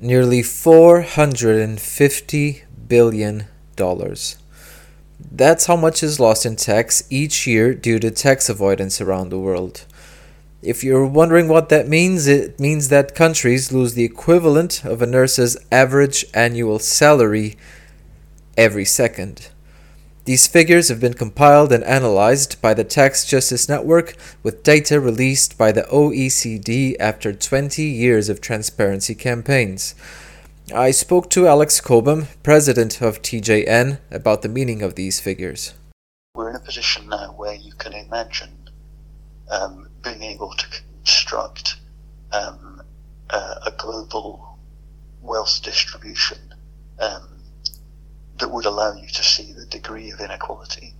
Nearly 0.00 0.40
$450 0.40 2.62
billion. 2.88 3.44
That's 5.30 5.66
how 5.66 5.76
much 5.76 6.02
is 6.02 6.18
lost 6.18 6.44
in 6.44 6.56
tax 6.56 7.04
each 7.10 7.46
year 7.46 7.74
due 7.74 7.98
to 8.00 8.10
tax 8.10 8.48
avoidance 8.48 9.00
around 9.00 9.28
the 9.28 9.38
world. 9.38 9.84
If 10.62 10.84
you're 10.84 11.06
wondering 11.06 11.48
what 11.48 11.68
that 11.70 11.88
means, 11.88 12.26
it 12.26 12.60
means 12.60 12.88
that 12.88 13.14
countries 13.14 13.72
lose 13.72 13.94
the 13.94 14.04
equivalent 14.04 14.84
of 14.84 15.02
a 15.02 15.06
nurse's 15.06 15.56
average 15.72 16.24
annual 16.34 16.78
salary 16.78 17.56
every 18.56 18.84
second. 18.84 19.48
These 20.24 20.46
figures 20.46 20.88
have 20.88 21.00
been 21.00 21.14
compiled 21.14 21.72
and 21.72 21.82
analyzed 21.82 22.62
by 22.62 22.74
the 22.74 22.84
Tax 22.84 23.24
Justice 23.24 23.68
Network 23.68 24.14
with 24.44 24.62
data 24.62 25.00
released 25.00 25.58
by 25.58 25.72
the 25.72 25.82
OECD 25.82 26.94
after 27.00 27.32
20 27.32 27.82
years 27.82 28.28
of 28.28 28.40
transparency 28.40 29.16
campaigns. 29.16 29.96
I 30.70 30.92
spoke 30.92 31.28
to 31.30 31.48
Alex 31.48 31.80
Cobham, 31.80 32.28
president 32.44 33.02
of 33.02 33.20
TJN, 33.20 33.98
about 34.12 34.42
the 34.42 34.48
meaning 34.48 34.80
of 34.80 34.94
these 34.94 35.18
figures. 35.20 35.74
We're 36.36 36.50
in 36.50 36.56
a 36.56 36.60
position 36.60 37.08
now 37.08 37.34
where 37.36 37.54
you 37.54 37.74
can 37.74 37.92
imagine 37.92 38.70
um, 39.50 39.88
being 40.04 40.22
able 40.22 40.54
to 40.54 40.66
construct 40.68 41.76
um, 42.30 42.80
uh, 43.28 43.54
a 43.66 43.72
global 43.72 44.56
wealth 45.20 45.60
distribution 45.62 46.38
um, 47.00 47.28
that 48.38 48.50
would 48.50 48.64
allow 48.64 48.94
you 48.94 49.08
to 49.08 49.22
see 49.24 49.52
the 49.52 49.66
degree 49.66 50.10
of 50.10 50.20
inequality 50.20 50.94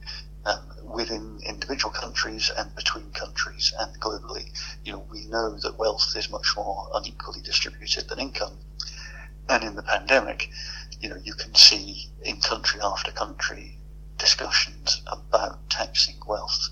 um, 0.44 0.66
within 0.84 1.38
individual 1.46 1.92
countries 1.92 2.50
and 2.58 2.74
between 2.74 3.10
countries 3.12 3.72
and 3.78 3.98
globally. 4.00 4.50
You 4.84 4.94
know, 4.94 5.06
we 5.10 5.26
know 5.26 5.56
that 5.60 5.78
wealth 5.78 6.14
is 6.16 6.28
much 6.30 6.54
more 6.56 6.88
unequally 6.94 7.40
distributed 7.42 8.08
than 8.08 8.18
income, 8.18 8.58
and 9.52 9.64
in 9.64 9.76
the 9.76 9.82
pandemic, 9.82 10.48
you 11.00 11.08
know, 11.08 11.18
you 11.22 11.34
can 11.34 11.54
see 11.54 12.10
in 12.24 12.40
country 12.40 12.80
after 12.82 13.12
country 13.12 13.78
discussions 14.16 15.02
about 15.06 15.68
taxing 15.68 16.16
wealth, 16.26 16.68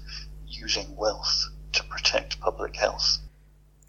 using 0.46 0.96
wealth 0.96 1.50
to 1.72 1.82
protect 1.84 2.40
public 2.40 2.76
health. 2.76 3.18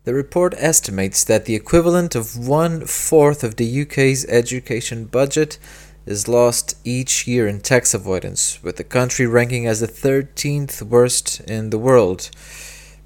The 0.03 0.13
report 0.13 0.53
estimates 0.57 1.23
that 1.23 1.45
the 1.45 1.55
equivalent 1.55 2.15
of 2.15 2.37
one 2.37 2.85
fourth 2.85 3.43
of 3.43 3.55
the 3.55 3.81
UK's 3.83 4.25
education 4.25 5.05
budget 5.05 5.57
is 6.05 6.27
lost 6.27 6.75
each 6.83 7.27
year 7.27 7.47
in 7.47 7.61
tax 7.61 7.93
avoidance, 7.93 8.61
with 8.63 8.77
the 8.77 8.83
country 8.83 9.27
ranking 9.27 9.67
as 9.67 9.79
the 9.79 9.87
13th 9.87 10.81
worst 10.81 11.39
in 11.41 11.69
the 11.69 11.77
world. 11.77 12.31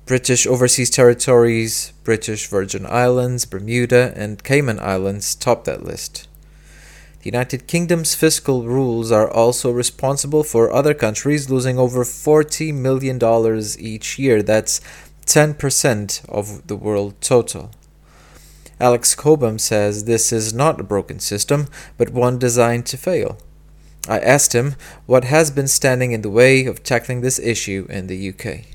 British 0.05 0.45
Overseas 0.45 0.91
Territories, 0.91 1.91
British 2.03 2.47
Virgin 2.47 2.85
Islands, 2.85 3.43
Bermuda, 3.43 4.13
and 4.15 4.43
Cayman 4.43 4.79
Islands 4.79 5.33
top 5.33 5.65
that 5.65 5.83
list. 5.83 6.27
The 7.23 7.31
United 7.31 7.65
Kingdom's 7.65 8.13
fiscal 8.13 8.67
rules 8.67 9.11
are 9.11 9.27
also 9.27 9.71
responsible 9.71 10.43
for 10.43 10.71
other 10.71 10.93
countries 10.93 11.49
losing 11.49 11.79
over 11.79 12.03
$40 12.03 12.71
million 12.71 13.19
each 13.79 14.19
year. 14.19 14.43
That's 14.43 14.79
10% 15.25 16.29
of 16.29 16.67
the 16.67 16.75
world 16.75 17.19
total. 17.19 17.71
Alex 18.79 19.15
Cobham 19.15 19.57
says 19.57 20.03
this 20.03 20.31
is 20.31 20.53
not 20.53 20.79
a 20.79 20.83
broken 20.83 21.17
system, 21.17 21.65
but 21.97 22.11
one 22.11 22.37
designed 22.37 22.85
to 22.85 22.97
fail. 22.97 23.39
I 24.07 24.19
asked 24.19 24.53
him 24.53 24.75
what 25.07 25.23
has 25.23 25.49
been 25.49 25.67
standing 25.67 26.11
in 26.11 26.21
the 26.21 26.29
way 26.29 26.67
of 26.67 26.83
tackling 26.83 27.21
this 27.21 27.39
issue 27.39 27.87
in 27.89 28.05
the 28.05 28.29
UK. 28.29 28.74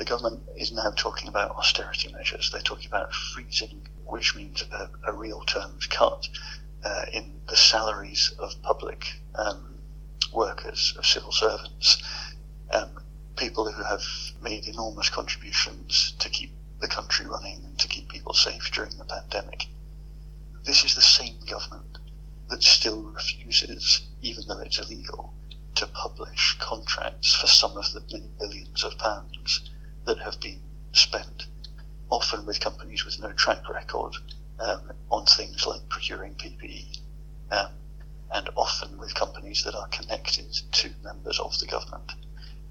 The 0.00 0.06
government 0.06 0.48
is 0.56 0.72
now 0.72 0.92
talking 0.92 1.28
about 1.28 1.50
austerity 1.50 2.10
measures. 2.10 2.50
They're 2.50 2.62
talking 2.62 2.86
about 2.86 3.12
freezing, 3.12 3.86
which 4.06 4.34
means 4.34 4.62
a, 4.72 4.88
a 5.04 5.12
real 5.12 5.42
terms 5.42 5.86
cut 5.88 6.26
uh, 6.82 7.04
in 7.12 7.42
the 7.46 7.54
salaries 7.54 8.32
of 8.38 8.62
public 8.62 9.20
um, 9.34 9.78
workers, 10.32 10.94
of 10.96 11.04
civil 11.04 11.32
servants, 11.32 12.02
um, 12.70 12.98
people 13.36 13.70
who 13.70 13.82
have 13.82 14.02
made 14.40 14.66
enormous 14.66 15.10
contributions 15.10 16.12
to 16.18 16.30
keep 16.30 16.54
the 16.80 16.88
country 16.88 17.26
running 17.26 17.62
and 17.66 17.78
to 17.78 17.86
keep 17.86 18.08
people 18.08 18.32
safe 18.32 18.70
during 18.72 18.96
the 18.96 19.04
pandemic. 19.04 19.66
This 20.64 20.82
is 20.82 20.94
the 20.94 21.02
same 21.02 21.40
government 21.44 21.98
that 22.48 22.62
still 22.62 23.02
refuses, 23.02 24.00
even 24.22 24.44
though 24.48 24.60
it's 24.60 24.78
illegal, 24.78 25.34
to 25.74 25.86
publish 25.86 26.56
contracts 26.58 27.34
for 27.34 27.46
some 27.46 27.76
of 27.76 27.92
the 27.92 28.00
many 28.10 28.30
billions 28.38 28.82
of 28.82 28.96
pounds 28.96 29.60
that 30.04 30.18
have 30.18 30.40
been 30.40 30.60
spent, 30.92 31.46
often 32.10 32.46
with 32.46 32.60
companies 32.60 33.04
with 33.04 33.20
no 33.20 33.32
track 33.32 33.68
record 33.68 34.14
um, 34.58 34.92
on 35.10 35.26
things 35.26 35.66
like 35.66 35.88
procuring 35.88 36.34
PPE, 36.34 36.98
um, 37.50 37.72
and 38.32 38.48
often 38.56 38.98
with 38.98 39.14
companies 39.14 39.64
that 39.64 39.74
are 39.74 39.88
connected 39.88 40.52
to 40.72 40.90
members 41.02 41.38
of 41.38 41.58
the 41.58 41.66
government. 41.66 42.12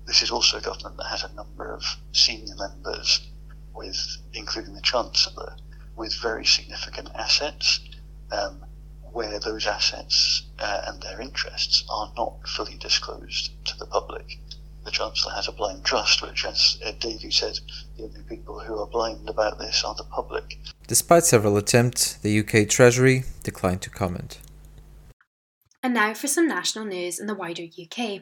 This 0.06 0.22
is 0.22 0.32
also 0.32 0.58
a 0.58 0.62
government 0.62 0.98
that 0.98 1.08
has 1.08 1.24
a 1.24 1.34
number 1.34 1.72
of 1.72 1.84
senior 2.14 2.56
members 2.56 3.28
with, 3.76 4.18
including 4.34 4.74
the 4.74 4.82
Chancellor, 4.82 5.56
with 5.96 6.14
very 6.16 6.46
significant 6.46 7.10
assets, 7.16 7.80
um, 8.32 8.66
where 9.12 9.40
those 9.40 9.66
assets 9.66 10.44
uh, 10.60 10.82
and 10.88 11.02
their 11.02 11.20
interests 11.20 11.84
are 11.90 12.12
not 12.16 12.48
fully 12.48 12.78
disclosed 12.78 13.52
to 13.66 13.78
the 13.78 13.86
public. 13.86 14.40
The 14.90 14.96
Chancellor 14.96 15.34
has 15.34 15.48
a 15.48 15.52
blind 15.52 15.86
trust, 15.86 16.24
which, 16.24 16.44
as 16.46 16.80
Ed 16.82 17.00
Davey 17.00 17.30
said, 17.30 17.60
the 17.96 18.06
only 18.06 18.24
people 18.24 18.60
who 18.60 18.80
are 18.80 18.88
blind 18.88 19.30
about 19.30 19.60
this 19.60 19.84
are 19.84 19.94
the 19.94 20.04
public. 20.04 20.58
Despite 20.88 21.26
several 21.26 21.58
attempts, 21.58 22.16
the 22.16 22.40
UK 22.40 22.68
Treasury 22.68 23.26
declined 23.44 23.84
to 23.84 23.92
comment. 23.92 24.40
And 25.82 25.94
now 25.94 26.14
for 26.14 26.28
some 26.28 26.46
national 26.46 26.84
news 26.84 27.20
in 27.20 27.28
the 27.28 27.34
wider 27.34 27.64
UK. 27.64 28.22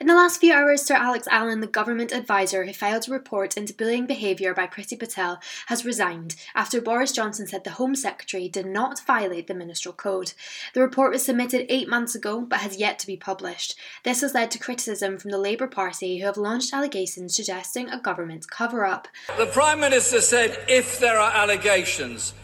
In 0.00 0.06
the 0.06 0.14
last 0.14 0.38
few 0.38 0.52
hours, 0.52 0.82
Sir 0.82 0.94
Alex 0.94 1.26
Allan, 1.30 1.60
the 1.60 1.66
government 1.66 2.12
advisor 2.12 2.66
who 2.66 2.74
filed 2.74 3.08
a 3.08 3.12
report 3.12 3.56
into 3.56 3.72
bullying 3.72 4.06
behaviour 4.06 4.52
by 4.52 4.66
Priti 4.66 4.98
Patel, 4.98 5.40
has 5.68 5.86
resigned 5.86 6.36
after 6.54 6.78
Boris 6.78 7.12
Johnson 7.12 7.46
said 7.46 7.64
the 7.64 7.70
Home 7.70 7.94
Secretary 7.94 8.50
did 8.50 8.66
not 8.66 9.00
violate 9.06 9.46
the 9.46 9.54
ministerial 9.54 9.96
code. 9.96 10.34
The 10.74 10.82
report 10.82 11.12
was 11.12 11.24
submitted 11.24 11.64
eight 11.70 11.88
months 11.88 12.14
ago 12.14 12.42
but 12.42 12.60
has 12.60 12.76
yet 12.76 12.98
to 12.98 13.06
be 13.06 13.16
published. 13.16 13.78
This 14.04 14.20
has 14.20 14.34
led 14.34 14.50
to 14.50 14.58
criticism 14.58 15.16
from 15.16 15.30
the 15.30 15.38
Labour 15.38 15.68
Party, 15.68 16.18
who 16.18 16.26
have 16.26 16.36
launched 16.36 16.74
allegations 16.74 17.34
suggesting 17.34 17.88
a 17.88 17.98
government 17.98 18.50
cover 18.50 18.84
up. 18.84 19.08
The 19.38 19.46
Prime 19.46 19.80
Minister 19.80 20.20
said 20.20 20.58
if 20.68 20.98
there 20.98 21.18
are 21.18 21.32
allegations, 21.32 22.34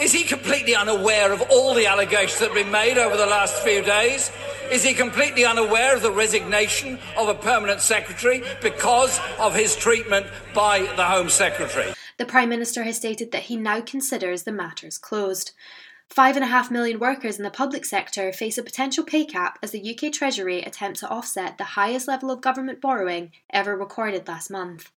is 0.00 0.12
he 0.12 0.24
completely 0.24 0.74
unaware 0.74 1.32
of 1.32 1.42
all 1.50 1.74
the 1.74 1.86
allegations 1.86 2.40
that 2.40 2.46
have 2.46 2.54
been 2.54 2.70
made 2.70 2.98
over 2.98 3.16
the 3.16 3.26
last 3.26 3.62
few 3.62 3.82
days? 3.82 4.30
Is 4.70 4.82
he 4.82 4.92
completely 4.92 5.44
unaware 5.44 5.94
of 5.94 6.02
the 6.02 6.10
resignation 6.10 6.98
of 7.16 7.28
a 7.28 7.34
permanent 7.34 7.80
secretary 7.80 8.42
because 8.60 9.20
of 9.38 9.54
his 9.54 9.76
treatment 9.76 10.26
by 10.54 10.80
the 10.96 11.04
Home 11.04 11.28
Secretary? 11.28 11.92
The 12.16 12.24
Prime 12.24 12.48
Minister 12.48 12.82
has 12.84 12.96
stated 12.96 13.30
that 13.32 13.44
he 13.44 13.56
now 13.56 13.80
considers 13.80 14.42
the 14.42 14.52
matters 14.52 14.98
closed. 14.98 15.52
Five 16.14 16.36
and 16.36 16.44
a 16.44 16.46
half 16.48 16.70
million 16.70 17.00
workers 17.00 17.38
in 17.38 17.42
the 17.42 17.50
public 17.50 17.84
sector 17.84 18.32
face 18.32 18.56
a 18.56 18.62
potential 18.62 19.02
pay 19.02 19.24
cap 19.24 19.58
as 19.64 19.72
the 19.72 19.82
UK 19.82 20.12
Treasury 20.12 20.62
attempt 20.62 21.00
to 21.00 21.08
offset 21.08 21.58
the 21.58 21.74
highest 21.74 22.06
level 22.06 22.30
of 22.30 22.40
government 22.40 22.80
borrowing 22.80 23.32
ever 23.50 23.76
recorded 23.76 24.28
last 24.28 24.48
month. 24.48 24.92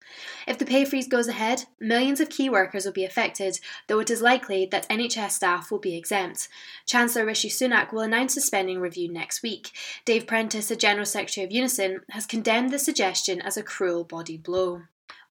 If 0.46 0.60
the 0.60 0.66
pay 0.66 0.86
freeze 0.86 1.08
goes 1.08 1.28
ahead, 1.28 1.64
millions 1.80 2.20
of 2.20 2.30
key 2.30 2.52
workers 2.52 2.86
will 2.86 2.92
be 2.92 3.04
affected, 3.04 3.60
though 3.88 4.00
it 4.00 4.12
is 4.12 4.22
likely 4.22 4.68
that 4.68 4.88
NHS 4.90 5.32
staff 5.32 5.72
will 5.72 5.80
be 5.80 5.98
exempt. 5.98 6.50
Chancellor 6.86 7.26
Rishi 7.26 7.50
Sunak 7.50 7.92
will 7.92 8.02
announce 8.02 8.38
a 8.38 8.42
spending 8.42 8.80
review 8.80 9.12
next 9.12 9.42
week. 9.42 9.72
Dave 10.06 10.28
Prentis, 10.28 10.68
the 10.68 10.76
General 10.76 11.08
Secretary 11.08 11.44
of 11.44 11.52
Unison, 11.52 12.02
has 12.12 12.28
condemned 12.28 12.70
the 12.70 12.78
suggestion 12.78 13.42
as 13.42 13.58
a 13.58 13.64
cruel 13.64 14.04
body 14.04 14.38
blow. 14.38 14.84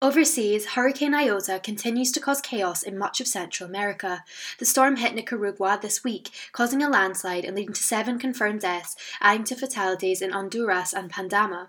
Overseas, 0.03 0.67
Hurricane 0.67 1.15
Iota 1.15 1.59
continues 1.59 2.13
to 2.13 2.21
cause 2.21 2.43
chaos 2.43 2.83
in 2.83 2.99
much 2.99 3.19
of 3.19 3.27
Central 3.27 3.67
America. 3.67 4.23
The 4.59 4.67
storm 4.67 4.97
hit 4.97 5.15
Nicaragua 5.15 5.79
this 5.81 6.05
week, 6.05 6.29
causing 6.53 6.83
a 6.83 6.91
landslide 6.91 7.47
and 7.47 7.57
leading 7.57 7.73
to 7.73 7.83
seven 7.83 8.19
confirmed 8.19 8.61
deaths, 8.61 8.95
adding 9.23 9.45
to 9.45 9.57
fatalities 9.57 10.21
in 10.21 10.33
Honduras 10.33 10.93
and 10.93 11.09
Panama. 11.09 11.69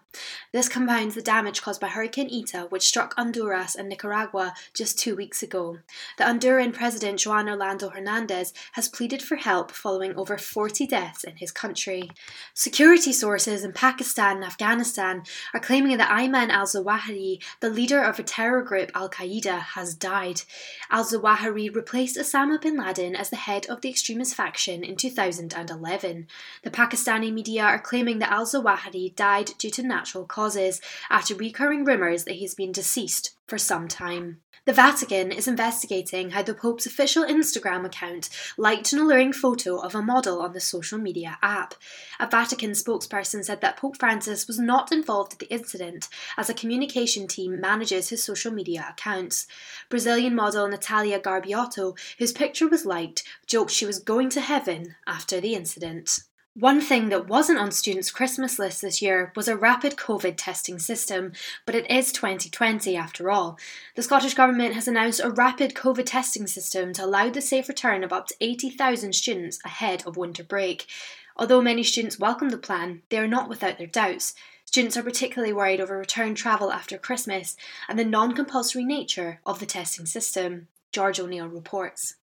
This 0.51 0.67
compounds 0.67 1.15
the 1.15 1.21
damage 1.21 1.61
caused 1.61 1.79
by 1.79 1.87
Hurricane 1.87 2.29
Eta, 2.29 2.67
which 2.67 2.85
struck 2.85 3.15
Honduras 3.15 3.75
and 3.75 3.87
Nicaragua 3.87 4.53
just 4.73 4.99
two 4.99 5.15
weeks 5.15 5.41
ago. 5.41 5.77
The 6.17 6.25
Honduran 6.25 6.73
President 6.73 7.25
Juan 7.25 7.47
Orlando 7.47 7.87
Hernandez 7.87 8.51
has 8.73 8.89
pleaded 8.89 9.21
for 9.21 9.37
help 9.37 9.71
following 9.71 10.13
over 10.17 10.37
40 10.37 10.85
deaths 10.85 11.23
in 11.23 11.37
his 11.37 11.53
country. 11.53 12.11
Security 12.53 13.13
sources 13.13 13.63
in 13.63 13.71
Pakistan 13.71 14.35
and 14.35 14.45
Afghanistan 14.45 15.23
are 15.53 15.61
claiming 15.61 15.95
that 15.97 16.09
Ayman 16.09 16.49
al 16.49 16.65
Zawahiri, 16.65 17.41
the 17.61 17.69
leader 17.69 18.03
of 18.03 18.16
a 18.19 18.23
terror 18.23 18.61
group 18.61 18.91
Al 18.93 19.09
Qaeda 19.09 19.59
has 19.59 19.93
died. 19.93 20.41
Al 20.89 21.05
Zawahiri 21.05 21.73
replaced 21.73 22.17
Osama 22.17 22.61
bin 22.61 22.77
Laden 22.77 23.15
as 23.15 23.29
the 23.29 23.35
head 23.35 23.65
of 23.67 23.81
the 23.81 23.89
extremist 23.89 24.35
faction 24.35 24.83
in 24.83 24.95
2011. 24.95 26.27
The 26.63 26.69
Pakistani 26.69 27.31
media 27.31 27.63
are 27.63 27.79
claiming 27.79 28.19
that 28.19 28.31
Al 28.31 28.45
Zawahiri 28.45 29.15
died 29.15 29.51
due 29.57 29.71
to 29.71 29.83
natural 29.83 30.25
causes 30.25 30.81
after 31.09 31.35
recurring 31.35 31.85
rumours 31.85 32.25
that 32.25 32.35
he's 32.35 32.55
been 32.55 32.71
deceased 32.71 33.36
for 33.47 33.57
some 33.57 33.87
time. 33.87 34.41
The 34.65 34.73
Vatican 34.73 35.31
is 35.31 35.47
investigating 35.47 36.31
how 36.31 36.43
the 36.43 36.53
Pope's 36.53 36.85
official 36.85 37.23
Instagram 37.23 37.85
account 37.85 38.29
liked 38.57 38.91
an 38.91 38.99
alluring 38.99 39.31
photo 39.31 39.77
of 39.77 39.95
a 39.95 40.01
model 40.01 40.41
on 40.41 40.51
the 40.51 40.59
social 40.59 40.97
media 40.97 41.37
app. 41.41 41.73
A 42.19 42.29
Vatican 42.29 42.71
spokesperson 42.71 43.45
said 43.45 43.61
that 43.61 43.77
Pope 43.77 43.97
Francis 43.97 44.45
was 44.45 44.59
not 44.59 44.91
involved 44.91 45.31
in 45.31 45.37
the 45.39 45.53
incident, 45.55 46.09
as 46.37 46.49
a 46.49 46.53
communication 46.53 47.27
team 47.27 47.61
manages 47.61 48.09
his 48.09 48.25
social 48.25 48.51
media 48.51 48.87
accounts. 48.89 49.47
Brazilian 49.89 50.35
model 50.35 50.67
Natalia 50.67 51.21
Garibotto, 51.21 51.97
whose 52.19 52.33
picture 52.33 52.67
was 52.67 52.85
liked, 52.85 53.23
joked 53.45 53.71
she 53.71 53.85
was 53.85 53.99
going 53.99 54.29
to 54.31 54.41
heaven 54.41 54.95
after 55.07 55.39
the 55.39 55.55
incident. 55.55 56.23
One 56.59 56.81
thing 56.81 57.09
that 57.09 57.27
wasn't 57.27 57.59
on 57.59 57.69
students' 57.69 58.09
Christmas 58.09 58.57
list 58.57 58.81
this 58.81 58.99
year 58.99 59.31
was 59.35 59.47
a 59.47 59.55
rapid 59.55 59.95
COVID 59.95 60.33
testing 60.37 60.79
system, 60.79 61.33
but 61.67 61.75
it 61.75 61.87
is 61.87 62.11
2020 62.11 62.97
after 62.97 63.29
all. 63.29 63.59
The 63.93 64.01
Scottish 64.01 64.33
Government 64.33 64.73
has 64.73 64.87
announced 64.87 65.21
a 65.23 65.29
rapid 65.29 65.75
COVID 65.75 66.07
testing 66.07 66.47
system 66.47 66.93
to 66.93 67.05
allow 67.05 67.29
the 67.29 67.41
safe 67.41 67.69
return 67.69 68.03
of 68.03 68.11
up 68.11 68.25
to 68.29 68.35
80,000 68.41 69.13
students 69.13 69.59
ahead 69.63 70.01
of 70.07 70.17
winter 70.17 70.43
break. 70.43 70.87
Although 71.35 71.61
many 71.61 71.83
students 71.83 72.17
welcome 72.17 72.49
the 72.49 72.57
plan, 72.57 73.03
they 73.09 73.19
are 73.19 73.27
not 73.27 73.49
without 73.49 73.77
their 73.77 73.85
doubts. 73.85 74.33
Students 74.65 74.97
are 74.97 75.03
particularly 75.03 75.53
worried 75.53 75.79
over 75.79 75.95
return 75.95 76.33
travel 76.33 76.71
after 76.71 76.97
Christmas 76.97 77.55
and 77.87 77.99
the 77.99 78.03
non 78.03 78.33
compulsory 78.33 78.83
nature 78.83 79.41
of 79.45 79.59
the 79.59 79.67
testing 79.67 80.07
system. 80.07 80.69
George 80.91 81.19
O'Neill 81.19 81.49
reports. 81.49 82.15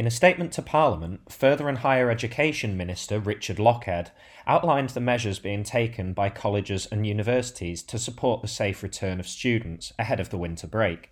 In 0.00 0.06
a 0.06 0.10
statement 0.10 0.50
to 0.52 0.62
Parliament, 0.62 1.30
Further 1.30 1.68
and 1.68 1.76
Higher 1.76 2.08
Education 2.10 2.74
Minister 2.74 3.20
Richard 3.20 3.58
Lochhead 3.58 4.12
outlined 4.46 4.88
the 4.88 4.98
measures 4.98 5.38
being 5.38 5.62
taken 5.62 6.14
by 6.14 6.30
colleges 6.30 6.86
and 6.86 7.06
universities 7.06 7.82
to 7.82 7.98
support 7.98 8.40
the 8.40 8.48
safe 8.48 8.82
return 8.82 9.20
of 9.20 9.28
students 9.28 9.92
ahead 9.98 10.18
of 10.18 10.30
the 10.30 10.38
winter 10.38 10.66
break. 10.66 11.10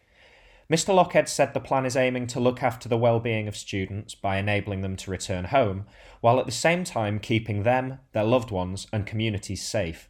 Mr. 0.73 0.95
Lochhead 0.95 1.29
said 1.29 1.53
the 1.53 1.61
plan 1.61 1.85
is 1.85 1.99
aiming 1.99 2.29
to 2.29 2.41
look 2.41 2.63
after 2.63 2.89
the 2.89 2.97
well-being 2.97 3.47
of 3.47 3.59
students 3.59 4.15
by 4.15 4.39
enabling 4.39 4.81
them 4.81 4.97
to 4.97 5.11
return 5.11 5.45
home, 5.45 5.85
while 6.23 6.41
at 6.41 6.47
the 6.47 6.51
same 6.51 6.83
time 6.83 7.19
keeping 7.19 7.65
them, 7.65 7.99
their 8.13 8.25
loved 8.25 8.51
ones, 8.51 8.87
and 8.91 9.05
communities 9.05 9.63
safe. 9.63 10.09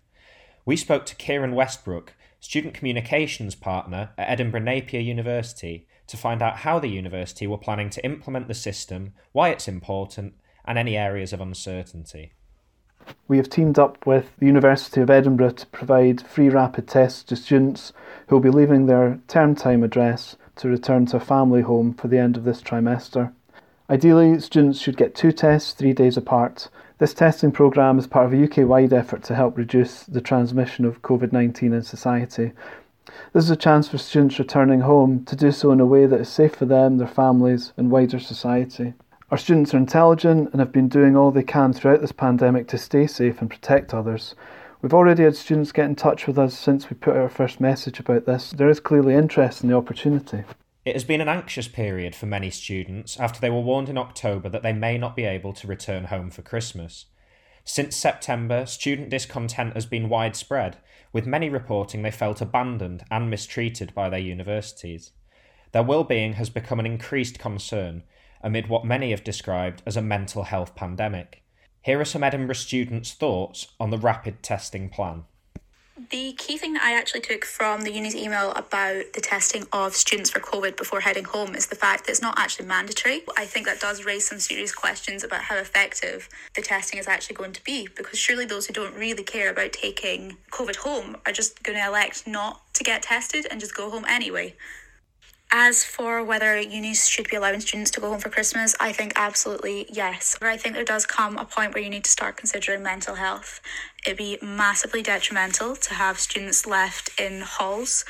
We 0.65 0.77
spoke 0.77 1.05
to 1.07 1.17
Kieran 1.17 1.57
Westbrook, 1.57 2.15
student 2.39 2.75
communications 2.75 3.57
partner 3.57 4.11
at 4.17 4.31
Edinburgh 4.31 4.61
Napier 4.61 5.01
University, 5.01 5.89
to 6.09 6.17
find 6.17 6.43
out 6.43 6.59
how 6.59 6.79
the 6.79 6.89
university 6.89 7.47
were 7.47 7.59
planning 7.59 7.91
to 7.91 8.05
implement 8.05 8.49
the 8.49 8.55
system, 8.55 9.13
why 9.33 9.51
it's 9.51 9.69
important, 9.69 10.35
and 10.67 10.77
any 10.77 10.97
areas 10.97 11.33
of 11.33 11.41
uncertainty. 11.41 12.33
We 13.27 13.37
have 13.39 13.49
teamed 13.49 13.79
up 13.79 14.07
with 14.07 14.37
the 14.39 14.47
University 14.47 15.01
of 15.01 15.09
Edinburgh 15.09 15.53
to 15.53 15.67
provide 15.69 16.27
free 16.27 16.49
rapid 16.49 16.89
tests 16.89 17.23
to 17.25 17.37
students 17.37 17.93
who 18.27 18.37
will 18.37 18.43
be 18.43 18.51
leaving 18.51 18.87
their 18.87 19.21
term 19.29 19.55
time 19.55 19.83
address 19.83 20.37
to 20.57 20.69
return 20.69 21.07
to 21.07 21.17
a 21.17 21.21
family 21.21 21.63
home 21.63 21.95
for 21.95 22.09
the 22.09 22.19
end 22.19 22.37
of 22.37 22.45
this 22.45 22.61
trimester. 22.61 23.33
Ideally, 23.89 24.41
students 24.41 24.79
should 24.79 24.99
get 24.99 25.15
two 25.15 25.33
tests 25.33 25.73
three 25.73 25.95
days 25.95 26.17
apart. 26.17 26.69
This 26.99 27.15
testing 27.15 27.53
programme 27.53 27.99
is 27.99 28.07
part 28.07 28.27
of 28.27 28.35
a 28.35 28.45
UK 28.45 28.69
wide 28.69 28.93
effort 28.93 29.23
to 29.25 29.35
help 29.35 29.57
reduce 29.57 30.03
the 30.03 30.21
transmission 30.21 30.85
of 30.85 31.01
COVID 31.01 31.33
19 31.33 31.73
in 31.73 31.83
society 31.83 32.53
this 33.33 33.45
is 33.45 33.51
a 33.51 33.57
chance 33.57 33.89
for 33.89 33.99
students 33.99 34.39
returning 34.39 34.81
home 34.81 35.25
to 35.25 35.37
do 35.37 35.53
so 35.53 35.73
in 35.73 35.81
a 35.81 35.87
way 35.87 36.07
that 36.07 36.21
is 36.21 36.29
safe 36.29 36.57
for 36.57 36.65
them, 36.65 36.99
their 36.99 37.07
families, 37.07 37.73
and 37.77 37.91
wider 37.91 38.19
society. 38.19 38.95
Our 39.31 39.39
students 39.39 39.75
are 39.75 39.79
intelligent 39.79 40.51
and 40.53 40.61
have 40.61 40.73
been 40.73 40.89
doing 40.89 41.17
all 41.17 41.31
they 41.31 41.43
can 41.43 41.73
throughout 41.73 42.01
this 42.01 42.13
pandemic 42.13 42.67
to 42.69 42.79
stay 42.79 43.07
safe 43.07 43.41
and 43.41 43.51
protect 43.51 43.93
others. 43.93 44.35
We've 44.81 44.95
already 44.95 45.25
had 45.25 45.37
students 45.37 45.73
get 45.73 45.87
in 45.87 45.97
touch 45.97 46.27
with 46.27 46.39
us 46.39 46.57
since 46.57 46.89
we 46.89 46.97
put 46.97 47.17
out 47.17 47.23
our 47.23 47.29
first 47.29 47.61
message 47.61 47.99
about 47.99 48.27
this. 48.27 48.53
There 48.53 48.69
is 48.69 48.81
clearly 48.81 49.15
interest 49.15 49.63
in 49.63 49.69
the 49.69 49.77
opportunity. 49.77 50.45
It 50.85 50.95
has 50.95 51.05
been 51.05 51.21
an 51.21 51.29
anxious 51.29 51.69
period 51.69 52.15
for 52.15 52.25
many 52.25 52.49
students 52.51 53.19
after 53.19 53.41
they 53.41 53.51
were 53.51 53.61
warned 53.61 53.91
in 53.91 53.99
October 53.99 54.49
that 54.49 54.63
they 54.63 54.73
may 54.73 54.97
not 54.97 55.17
be 55.17 55.25
able 55.25 55.53
to 55.53 55.67
return 55.67 56.05
home 56.05 56.31
for 56.31 56.43
Christmas. 56.43 57.07
Since 57.69 57.97
September, 57.97 58.65
student 58.65 59.11
discontent 59.11 59.75
has 59.75 59.85
been 59.85 60.09
widespread, 60.09 60.79
with 61.13 61.27
many 61.27 61.51
reporting 61.51 62.01
they 62.01 62.11
felt 62.11 62.41
abandoned 62.41 63.05
and 63.11 63.29
mistreated 63.29 63.95
by 63.95 64.09
their 64.09 64.19
universities. 64.19 65.11
Their 65.73 65.83
well-being 65.83 66.33
has 66.33 66.49
become 66.49 66.81
an 66.81 66.87
increased 66.87 67.39
concern 67.39 68.05
amid 68.41 68.69
what 68.69 68.87
many 68.87 69.11
have 69.11 69.23
described 69.23 69.83
as 69.85 69.99
a 69.99 70.03
mental 70.03 70.45
health 70.45 70.75
pandemic. 70.75 71.43
Here 71.83 72.01
are 72.01 72.07
some 72.07 72.25
Edinburgh 72.25 72.55
students' 72.55 73.13
thoughts 73.13 73.69
on 73.79 73.91
the 73.91 73.99
rapid 73.99 74.43
testing 74.43 74.89
plan. 74.89 75.25
The 76.11 76.33
key 76.35 76.59
thing 76.59 76.75
that 76.75 76.83
I 76.85 76.97
actually 76.97 77.23
took 77.23 77.45
from 77.45 77.83
the 77.83 77.91
uni's 77.91 78.15
email 78.15 78.53
about 78.53 79.13
the 79.15 79.21
testing 79.21 79.67
of 79.73 79.97
students 79.97 80.31
for 80.31 80.39
COVID 80.39 80.77
before 80.77 81.01
heading 81.01 81.25
home 81.25 81.57
is 81.57 81.67
the 81.67 81.75
fact 81.75 82.07
that 82.07 82.13
it's 82.13 82.23
not 82.23 82.39
actually 82.39 82.67
mandatory. 82.67 83.23
I 83.37 83.45
think 83.45 83.67
that 83.67 83.81
does 83.81 84.05
raise 84.05 84.29
some 84.29 84.39
serious 84.39 84.73
questions 84.73 85.25
about 85.25 85.41
how 85.41 85.57
effective 85.57 86.29
the 86.55 86.63
testing 86.63 87.01
is 87.01 87.09
actually 87.09 87.35
going 87.35 87.53
to 87.53 87.65
be 87.65 87.89
because 87.97 88.17
surely 88.17 88.45
those 88.47 88.67
who 88.67 88.73
don't 88.73 88.95
really 88.95 89.25
care 89.25 89.51
about 89.51 89.73
taking 89.73 90.37
COVID 90.53 90.77
home 90.77 91.17
are 91.27 91.33
just 91.33 91.65
going 91.65 91.77
to 91.77 91.85
elect 91.85 92.29
not 92.29 92.63
to 92.75 92.85
get 92.85 93.03
tested 93.03 93.49
and 93.51 93.59
just 93.59 93.75
go 93.75 93.91
home 93.91 94.05
anyway. 94.09 94.55
As 95.51 95.83
for 95.83 96.23
whether 96.23 96.61
unis 96.61 97.07
should 97.07 97.29
be 97.31 97.37
allowing 97.37 97.61
students 97.61 97.91
to 97.93 98.01
go 98.01 98.11
home 98.11 98.21
for 98.21 98.29
Christmas, 98.29 98.77
I 98.81 98.93
think 98.93 99.15
absolutely 99.17 99.87
yes. 99.89 100.37
But 100.39 100.51
I 100.51 100.59
think 100.59 100.75
there 100.75 100.85
does 100.85 101.07
come 101.07 101.39
a 101.39 101.47
point 101.47 101.73
where 101.73 101.83
you 101.83 101.89
need 101.89 102.05
to 102.05 102.11
start 102.11 102.37
considering 102.37 102.83
mental 102.83 103.15
health. 103.15 103.63
It'd 104.05 104.19
be 104.19 104.37
massively 104.43 105.03
detrimental 105.03 105.75
to 105.75 105.95
have 105.95 106.19
students 106.19 106.67
left 106.67 107.19
in 107.19 107.41
halls. 107.41 108.05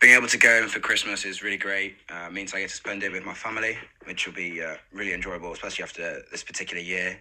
Being 0.00 0.14
able 0.14 0.28
to 0.28 0.38
go 0.38 0.60
home 0.60 0.68
for 0.68 0.78
Christmas 0.78 1.24
is 1.24 1.42
really 1.42 1.56
great. 1.56 1.96
Uh, 2.08 2.30
means 2.30 2.54
I 2.54 2.60
get 2.60 2.70
to 2.70 2.76
spend 2.76 3.02
it 3.02 3.10
with 3.10 3.24
my 3.24 3.34
family, 3.34 3.76
which 4.04 4.26
will 4.26 4.34
be 4.34 4.62
uh, 4.62 4.76
really 4.92 5.14
enjoyable, 5.14 5.52
especially 5.52 5.82
after 5.82 6.22
this 6.30 6.44
particular 6.44 6.82
year. 6.82 7.18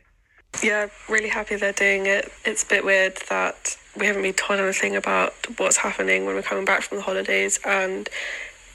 Yeah, 0.61 0.87
really 1.09 1.29
happy 1.29 1.55
they're 1.55 1.73
doing 1.73 2.05
it. 2.05 2.29
It's 2.45 2.63
a 2.63 2.67
bit 2.67 2.85
weird 2.85 3.17
that 3.29 3.75
we 3.97 4.05
haven't 4.05 4.21
been 4.21 4.33
told 4.33 4.59
anything 4.59 4.95
about 4.95 5.33
what's 5.57 5.77
happening 5.77 6.25
when 6.25 6.35
we're 6.35 6.43
coming 6.43 6.65
back 6.65 6.81
from 6.83 6.97
the 6.97 7.03
holidays, 7.03 7.59
and 7.65 8.07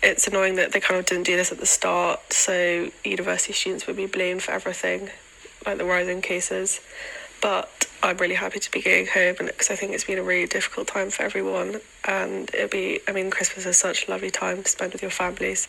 it's 0.03 0.27
annoying 0.27 0.57
that 0.57 0.73
they 0.73 0.81
kind 0.81 0.99
of 0.99 1.07
didn't 1.07 1.25
do 1.25 1.37
this 1.37 1.53
at 1.53 1.59
the 1.59 1.67
start, 1.67 2.33
so 2.33 2.91
university 3.05 3.53
students 3.53 3.87
would 3.87 3.97
be 3.97 4.07
blamed 4.07 4.43
for 4.43 4.53
everything, 4.53 5.11
like 5.65 5.79
the 5.79 5.85
rising 5.85 6.23
cases. 6.23 6.81
But 7.43 7.89
I'm 8.03 8.17
really 8.17 8.35
happy 8.35 8.61
to 8.61 8.71
be 8.71 8.81
going 8.81 9.07
home 9.07 9.37
because 9.39 9.71
I 9.71 9.77
think 9.77 9.93
it's 9.93 10.05
been 10.05 10.19
a 10.19 10.23
really 10.23 10.47
difficult 10.47 10.89
time 10.89 11.11
for 11.11 11.23
everyone. 11.23 11.81
And 12.05 12.49
it'll 12.55 12.69
be, 12.69 13.01
I 13.09 13.13
mean, 13.13 13.31
Christmas 13.31 13.67
is 13.67 13.77
such 13.77 14.07
a 14.07 14.11
lovely 14.11 14.31
time 14.31 14.63
to 14.63 14.69
spend 14.69 14.93
with 14.93 15.03
your 15.03 15.11
families. 15.11 15.69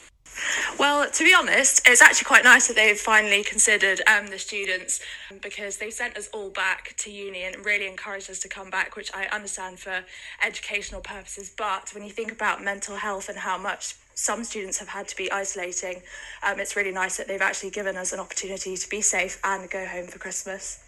Well, 0.77 1.09
to 1.09 1.23
be 1.23 1.33
honest, 1.33 1.81
it's 1.87 2.01
actually 2.01 2.25
quite 2.25 2.43
nice 2.43 2.67
that 2.67 2.75
they've 2.75 2.97
finally 2.97 3.43
considered 3.43 4.01
um, 4.07 4.27
the 4.27 4.39
students 4.39 4.99
because 5.41 5.77
they 5.77 5.89
sent 5.89 6.17
us 6.17 6.29
all 6.33 6.49
back 6.49 6.95
to 6.97 7.11
uni 7.11 7.43
and 7.43 7.65
really 7.65 7.87
encouraged 7.87 8.29
us 8.29 8.39
to 8.39 8.47
come 8.47 8.69
back, 8.69 8.95
which 8.95 9.11
I 9.13 9.25
understand 9.25 9.79
for 9.79 10.03
educational 10.45 11.01
purposes. 11.01 11.51
But 11.55 11.91
when 11.93 12.03
you 12.03 12.11
think 12.11 12.31
about 12.31 12.63
mental 12.63 12.97
health 12.97 13.29
and 13.29 13.39
how 13.39 13.57
much 13.57 13.95
some 14.13 14.43
students 14.43 14.79
have 14.79 14.89
had 14.89 15.07
to 15.07 15.15
be 15.15 15.31
isolating, 15.31 16.01
um, 16.43 16.59
it's 16.59 16.75
really 16.75 16.91
nice 16.91 17.17
that 17.17 17.27
they've 17.27 17.41
actually 17.41 17.69
given 17.69 17.95
us 17.97 18.13
an 18.13 18.19
opportunity 18.19 18.75
to 18.75 18.89
be 18.89 19.01
safe 19.01 19.39
and 19.43 19.69
go 19.69 19.85
home 19.85 20.07
for 20.07 20.19
Christmas. 20.19 20.86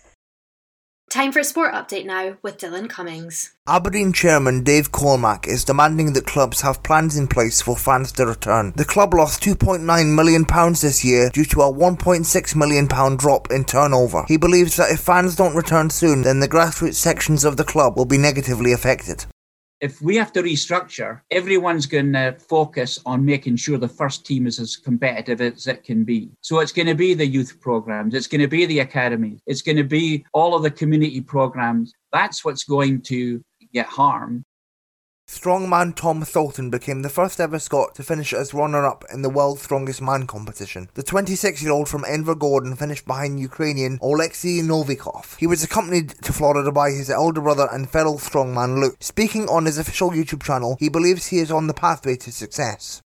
Time 1.09 1.31
for 1.31 1.39
a 1.39 1.43
sport 1.43 1.73
update 1.73 2.05
now 2.05 2.37
with 2.43 2.59
Dylan 2.59 2.87
Cummings. 2.87 3.55
Aberdeen 3.67 4.13
chairman 4.13 4.63
Dave 4.63 4.91
Cormack 4.91 5.47
is 5.47 5.65
demanding 5.65 6.13
that 6.13 6.27
clubs 6.27 6.61
have 6.61 6.83
plans 6.83 7.17
in 7.17 7.27
place 7.27 7.63
for 7.63 7.75
fans 7.75 8.11
to 8.11 8.27
return. 8.27 8.73
The 8.75 8.85
club 8.85 9.15
lost 9.15 9.41
£2.9 9.41 10.15
million 10.15 10.45
this 10.73 11.03
year 11.03 11.31
due 11.31 11.45
to 11.45 11.61
a 11.61 11.73
£1.6 11.73 12.55
million 12.55 12.85
drop 13.17 13.49
in 13.49 13.65
turnover. 13.65 14.23
He 14.27 14.37
believes 14.37 14.75
that 14.75 14.91
if 14.91 14.99
fans 14.99 15.35
don't 15.35 15.55
return 15.55 15.89
soon, 15.89 16.21
then 16.21 16.41
the 16.41 16.47
grassroots 16.47 16.95
sections 16.95 17.43
of 17.43 17.57
the 17.57 17.63
club 17.63 17.97
will 17.97 18.05
be 18.05 18.19
negatively 18.19 18.71
affected 18.71 19.25
if 19.81 20.01
we 20.01 20.15
have 20.17 20.33
to 20.33 20.43
restructure, 20.43 21.21
everyone's 21.31 21.85
going 21.85 22.11
to 22.13 22.35
focus 22.39 22.99
on 23.05 23.23
making 23.23 23.55
sure 23.55 23.77
the 23.77 23.87
first 23.87 24.25
team 24.25 24.45
is 24.45 24.59
as 24.59 24.75
competitive 24.75 25.41
as 25.41 25.67
it 25.67 25.83
can 25.83 26.03
be. 26.03 26.29
So 26.41 26.59
it's 26.59 26.71
going 26.71 26.87
to 26.87 26.95
be 26.95 27.13
the 27.13 27.25
youth 27.25 27.59
programs, 27.61 28.13
it's 28.13 28.27
going 28.27 28.41
to 28.41 28.47
be 28.47 28.65
the 28.65 28.79
academies, 28.79 29.39
it's 29.45 29.61
going 29.61 29.77
to 29.77 29.83
be 29.83 30.25
all 30.33 30.55
of 30.55 30.63
the 30.63 30.71
community 30.71 31.21
programs. 31.21 31.93
That's 32.11 32.43
what's 32.43 32.63
going 32.63 33.01
to 33.03 33.43
get 33.73 33.85
harmed. 33.85 34.43
Strongman 35.29 35.95
Tom 35.95 36.23
Thornton 36.23 36.71
became 36.71 37.03
the 37.03 37.07
first 37.07 37.39
ever 37.39 37.59
Scot 37.59 37.93
to 37.93 38.03
finish 38.03 38.33
as 38.33 38.51
runner 38.51 38.83
up 38.83 39.05
in 39.13 39.21
the 39.21 39.29
World's 39.29 39.61
Strongest 39.61 40.01
Man 40.01 40.25
competition. 40.25 40.89
The 40.95 41.03
26 41.03 41.61
year 41.61 41.71
old 41.71 41.87
from 41.87 42.01
Invergordon 42.01 42.75
finished 42.75 43.05
behind 43.05 43.39
Ukrainian 43.39 43.99
Oleksiy 43.99 44.63
Novikov. 44.63 45.37
He 45.37 45.45
was 45.45 45.63
accompanied 45.63 46.09
to 46.23 46.33
Florida 46.33 46.71
by 46.71 46.89
his 46.89 47.11
elder 47.11 47.41
brother 47.41 47.69
and 47.71 47.87
fellow 47.87 48.15
strongman 48.15 48.81
Luke. 48.81 48.97
Speaking 49.01 49.47
on 49.47 49.65
his 49.65 49.77
official 49.77 50.09
YouTube 50.09 50.41
channel, 50.41 50.77
he 50.79 50.89
believes 50.89 51.27
he 51.27 51.37
is 51.37 51.51
on 51.51 51.67
the 51.67 51.75
pathway 51.75 52.15
to 52.15 52.31
success. 52.31 53.03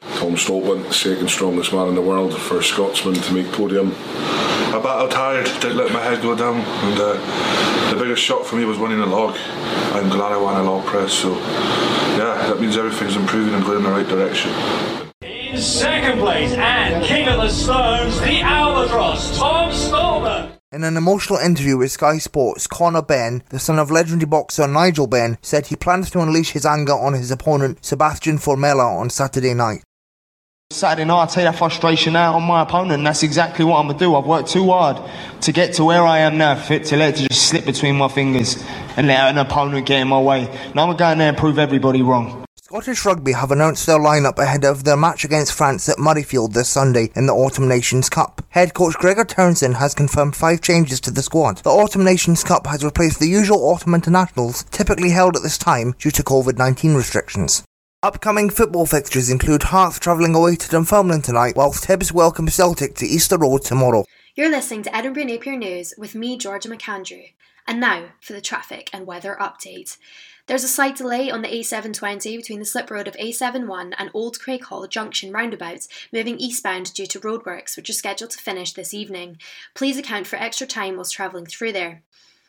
Tom 0.00 0.36
Stoltman, 0.36 0.90
second 0.90 1.28
strongest 1.28 1.74
man 1.74 1.88
in 1.88 1.94
the 1.94 2.00
world 2.00 2.34
for 2.34 2.60
a 2.60 2.64
Scotsman 2.64 3.14
to 3.14 3.34
make 3.34 3.52
podium. 3.52 3.94
I 4.74 4.80
battled 4.82 5.10
tired, 5.10 5.44
didn't 5.60 5.76
let 5.76 5.92
my 5.92 6.00
head 6.02 6.22
go 6.22 6.34
down, 6.34 6.56
and 6.56 6.98
uh, 6.98 7.90
the 7.90 7.96
biggest 8.00 8.22
shock 8.22 8.44
for 8.44 8.56
me 8.56 8.64
was 8.64 8.78
winning 8.78 9.00
the 9.00 9.06
log. 9.06 9.36
I'm 9.92 10.08
glad 10.08 10.32
I 10.32 10.38
won 10.38 10.58
a 10.58 10.62
log 10.62 10.86
press, 10.86 11.12
so 11.12 11.36
yeah, 12.16 12.46
that 12.48 12.58
means 12.58 12.78
everything's 12.78 13.14
improving 13.14 13.52
and 13.52 13.62
going 13.62 13.78
in 13.78 13.84
the 13.84 13.90
right 13.90 14.08
direction. 14.08 14.50
In 15.20 15.58
second 15.58 16.20
place 16.20 16.54
and 16.54 17.04
King 17.04 17.28
of 17.28 17.42
the 17.42 17.50
Stones, 17.50 18.18
the 18.20 18.40
Albatross, 18.40 19.36
Tom 19.36 19.70
Stoltman. 19.70 20.52
In 20.72 20.84
an 20.84 20.96
emotional 20.96 21.38
interview 21.38 21.76
with 21.76 21.92
Sky 21.92 22.16
Sports, 22.16 22.66
Conor 22.66 23.02
Benn, 23.02 23.42
the 23.50 23.58
son 23.58 23.78
of 23.78 23.90
legendary 23.90 24.26
boxer 24.26 24.66
Nigel 24.66 25.06
Benn, 25.06 25.36
said 25.42 25.66
he 25.66 25.76
plans 25.76 26.10
to 26.12 26.20
unleash 26.20 26.52
his 26.52 26.64
anger 26.64 26.94
on 26.94 27.12
his 27.12 27.30
opponent 27.30 27.84
Sebastian 27.84 28.38
Formella 28.38 28.98
on 28.98 29.10
Saturday 29.10 29.52
night. 29.52 29.84
Saturday 30.72 31.04
night, 31.04 31.22
I 31.22 31.26
take 31.26 31.44
that 31.44 31.56
frustration 31.56 32.16
out 32.16 32.34
on 32.34 32.42
my 32.42 32.62
opponent, 32.62 32.94
and 32.94 33.06
that's 33.06 33.22
exactly 33.22 33.64
what 33.64 33.78
I'm 33.78 33.86
gonna 33.86 33.98
do. 33.98 34.16
I've 34.16 34.26
worked 34.26 34.48
too 34.48 34.70
hard 34.70 34.98
to 35.42 35.52
get 35.52 35.74
to 35.74 35.84
where 35.84 36.02
I 36.02 36.18
am 36.20 36.38
now, 36.38 36.54
fit 36.54 36.84
to 36.86 36.96
let 36.96 37.20
it 37.20 37.28
just 37.28 37.48
slip 37.48 37.64
between 37.64 37.96
my 37.96 38.08
fingers 38.08 38.62
and 38.96 39.06
let 39.06 39.20
an 39.20 39.38
opponent 39.38 39.86
get 39.86 40.00
in 40.00 40.08
my 40.08 40.20
way. 40.20 40.44
Now 40.74 40.82
I'm 40.82 40.96
gonna 40.96 40.96
go 40.96 41.08
in 41.10 41.18
there 41.18 41.28
and 41.28 41.36
prove 41.36 41.58
everybody 41.58 42.02
wrong. 42.02 42.44
Scottish 42.56 43.04
Rugby 43.04 43.32
have 43.32 43.50
announced 43.50 43.84
their 43.84 43.98
lineup 43.98 44.38
ahead 44.38 44.64
of 44.64 44.84
their 44.84 44.96
match 44.96 45.26
against 45.26 45.52
France 45.52 45.90
at 45.90 45.98
Murrayfield 45.98 46.54
this 46.54 46.70
Sunday 46.70 47.10
in 47.14 47.26
the 47.26 47.34
Autumn 47.34 47.68
Nations 47.68 48.08
Cup. 48.08 48.40
Head 48.48 48.72
coach 48.72 48.94
Gregor 48.94 49.24
Townsend 49.24 49.76
has 49.76 49.94
confirmed 49.94 50.34
five 50.34 50.62
changes 50.62 50.98
to 51.02 51.10
the 51.10 51.22
squad. 51.22 51.58
The 51.58 51.70
Autumn 51.70 52.02
Nations 52.02 52.42
Cup 52.42 52.66
has 52.66 52.82
replaced 52.82 53.20
the 53.20 53.28
usual 53.28 53.62
autumn 53.68 53.94
internationals 53.94 54.64
typically 54.70 55.10
held 55.10 55.36
at 55.36 55.42
this 55.42 55.58
time 55.58 55.94
due 55.98 56.10
to 56.12 56.22
COVID 56.22 56.56
19 56.56 56.94
restrictions. 56.94 57.62
Upcoming 58.04 58.50
football 58.50 58.84
fixtures 58.84 59.30
include 59.30 59.62
Hearts 59.62 60.00
travelling 60.00 60.34
away 60.34 60.56
to 60.56 60.68
Dunfermline 60.68 61.22
tonight, 61.22 61.54
whilst 61.54 61.86
Hibs 61.86 62.10
welcome 62.10 62.48
Celtic 62.48 62.96
to 62.96 63.06
Easter 63.06 63.38
Road 63.38 63.62
tomorrow. 63.62 64.06
You're 64.34 64.50
listening 64.50 64.82
to 64.82 64.96
Edinburgh 64.96 65.26
Napier 65.26 65.56
News 65.56 65.94
with 65.96 66.16
me, 66.16 66.36
Georgia 66.36 66.68
McAndrew. 66.68 67.32
And 67.64 67.78
now 67.78 68.06
for 68.20 68.32
the 68.32 68.40
traffic 68.40 68.90
and 68.92 69.06
weather 69.06 69.36
update. 69.40 69.98
There's 70.48 70.64
a 70.64 70.68
slight 70.68 70.96
delay 70.96 71.30
on 71.30 71.42
the 71.42 71.48
A720 71.48 72.36
between 72.38 72.58
the 72.58 72.64
slip 72.64 72.90
road 72.90 73.06
of 73.06 73.14
A71 73.18 73.92
and 73.96 74.10
Old 74.12 74.36
Craighall 74.40 74.88
Junction 74.88 75.30
roundabouts, 75.30 75.86
moving 76.12 76.38
eastbound 76.38 76.92
due 76.92 77.06
to 77.06 77.20
roadworks, 77.20 77.76
which 77.76 77.88
are 77.88 77.92
scheduled 77.92 78.32
to 78.32 78.38
finish 78.38 78.72
this 78.72 78.92
evening. 78.92 79.38
Please 79.74 79.96
account 79.96 80.26
for 80.26 80.34
extra 80.34 80.66
time 80.66 80.96
whilst 80.96 81.14
travelling 81.14 81.46
through 81.46 81.70
there. 81.70 82.02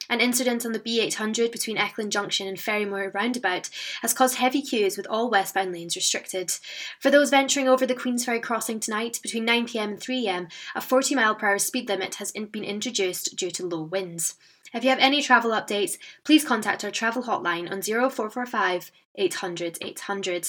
An 0.09 0.19
incident 0.19 0.65
on 0.65 0.71
the 0.71 0.79
B800 0.79 1.51
between 1.51 1.77
Eckland 1.77 2.09
Junction 2.09 2.47
and 2.47 2.57
Ferrymuir 2.57 3.13
roundabout 3.13 3.69
has 4.01 4.13
caused 4.13 4.35
heavy 4.35 4.61
queues 4.61 4.97
with 4.97 5.07
all 5.09 5.29
westbound 5.29 5.73
lanes 5.73 5.95
restricted. 5.95 6.51
For 6.99 7.09
those 7.09 7.29
venturing 7.29 7.67
over 7.67 7.85
the 7.85 7.95
Queensferry 7.95 8.41
crossing 8.41 8.79
tonight, 8.79 9.19
between 9.21 9.47
9pm 9.47 9.83
and 9.83 9.99
3am, 9.99 10.51
a 10.75 10.81
40 10.81 11.15
mile 11.15 11.35
per 11.35 11.47
hour 11.47 11.59
speed 11.59 11.89
limit 11.89 12.15
has 12.15 12.31
been 12.31 12.63
introduced 12.63 13.35
due 13.35 13.51
to 13.51 13.65
low 13.65 13.83
winds. 13.83 14.35
If 14.73 14.83
you 14.83 14.89
have 14.89 14.99
any 14.99 15.21
travel 15.21 15.51
updates, 15.51 15.97
please 16.23 16.43
contact 16.43 16.83
our 16.83 16.89
travel 16.89 17.23
hotline 17.23 17.71
on 17.71 17.81
0445 17.81 18.91
800 19.15 19.77
800. 19.81 20.47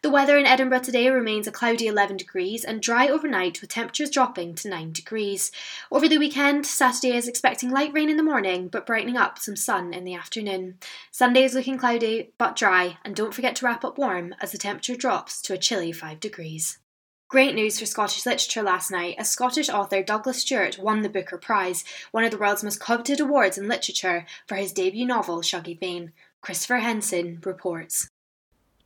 The 0.00 0.10
weather 0.10 0.38
in 0.38 0.46
Edinburgh 0.46 0.80
today 0.80 1.08
remains 1.10 1.48
a 1.48 1.52
cloudy 1.52 1.88
11 1.88 2.18
degrees 2.18 2.64
and 2.64 2.80
dry 2.80 3.08
overnight 3.08 3.60
with 3.60 3.70
temperatures 3.70 4.10
dropping 4.10 4.54
to 4.54 4.68
9 4.68 4.92
degrees. 4.92 5.50
Over 5.90 6.06
the 6.06 6.18
weekend, 6.18 6.66
Saturday 6.66 7.16
is 7.16 7.26
expecting 7.26 7.70
light 7.70 7.92
rain 7.92 8.08
in 8.08 8.16
the 8.16 8.22
morning 8.22 8.68
but 8.68 8.86
brightening 8.86 9.16
up 9.16 9.40
some 9.40 9.56
sun 9.56 9.92
in 9.92 10.04
the 10.04 10.14
afternoon. 10.14 10.78
Sunday 11.10 11.42
is 11.42 11.52
looking 11.52 11.78
cloudy 11.78 12.30
but 12.38 12.54
dry 12.54 12.98
and 13.04 13.16
don't 13.16 13.34
forget 13.34 13.56
to 13.56 13.66
wrap 13.66 13.84
up 13.84 13.98
warm 13.98 14.36
as 14.40 14.52
the 14.52 14.58
temperature 14.58 14.94
drops 14.94 15.42
to 15.42 15.54
a 15.54 15.58
chilly 15.58 15.90
5 15.90 16.20
degrees. 16.20 16.78
Great 17.26 17.56
news 17.56 17.80
for 17.80 17.84
Scottish 17.84 18.24
literature 18.24 18.62
last 18.62 18.92
night 18.92 19.16
as 19.18 19.28
Scottish 19.28 19.68
author 19.68 20.00
Douglas 20.00 20.38
Stuart 20.38 20.78
won 20.78 21.02
the 21.02 21.08
Booker 21.08 21.38
Prize, 21.38 21.82
one 22.12 22.22
of 22.22 22.30
the 22.30 22.38
world's 22.38 22.62
most 22.62 22.78
coveted 22.78 23.18
awards 23.18 23.58
in 23.58 23.66
literature, 23.66 24.26
for 24.46 24.54
his 24.54 24.72
debut 24.72 25.04
novel 25.04 25.42
Shuggie 25.42 25.78
Bain. 25.78 26.12
Christopher 26.40 26.78
Henson 26.78 27.42
reports. 27.44 28.08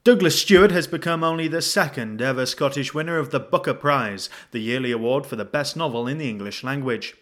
Douglas 0.04 0.42
Stuart 0.42 0.72
has 0.72 0.88
become 0.88 1.22
only 1.22 1.46
the 1.46 1.62
second 1.62 2.20
ever 2.20 2.44
Scottish 2.44 2.92
winner 2.92 3.18
of 3.18 3.30
the 3.30 3.38
Booker 3.38 3.72
Prize, 3.72 4.28
the 4.50 4.58
yearly 4.58 4.90
award 4.90 5.24
for 5.26 5.36
the 5.36 5.44
best 5.44 5.76
novel 5.76 6.08
in 6.08 6.18
the 6.18 6.28
English 6.28 6.64
language. 6.64 7.14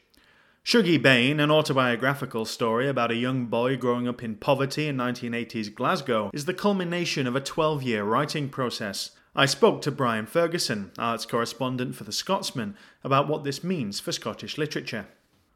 Shuggie 0.64 1.02
Bain, 1.02 1.40
an 1.40 1.50
autobiographical 1.50 2.46
story 2.46 2.88
about 2.88 3.10
a 3.10 3.16
young 3.16 3.44
boy 3.44 3.76
growing 3.76 4.08
up 4.08 4.22
in 4.22 4.34
poverty 4.34 4.88
in 4.88 4.96
1980s 4.96 5.74
Glasgow, 5.74 6.30
is 6.32 6.46
the 6.46 6.54
culmination 6.54 7.26
of 7.26 7.36
a 7.36 7.40
12 7.42 7.82
year 7.82 8.02
writing 8.02 8.48
process. 8.48 9.10
I 9.36 9.44
spoke 9.44 9.82
to 9.82 9.90
Brian 9.90 10.24
Ferguson, 10.24 10.90
arts 10.96 11.26
correspondent 11.26 11.96
for 11.96 12.04
The 12.04 12.12
Scotsman, 12.12 12.78
about 13.04 13.28
what 13.28 13.44
this 13.44 13.62
means 13.62 14.00
for 14.00 14.10
Scottish 14.10 14.56
literature. 14.56 15.06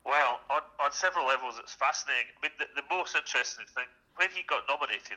Well, 0.04 0.40
on, 0.50 0.60
on 0.78 0.92
several 0.92 1.26
levels, 1.26 1.54
it's 1.58 1.72
fascinating. 1.72 2.26
I 2.36 2.48
mean, 2.48 2.52
the, 2.58 2.66
the 2.76 2.94
most 2.94 3.16
interesting 3.16 3.64
thing, 3.74 3.86
when 4.16 4.28
he 4.28 4.42
got 4.46 4.64
nominated, 4.68 5.16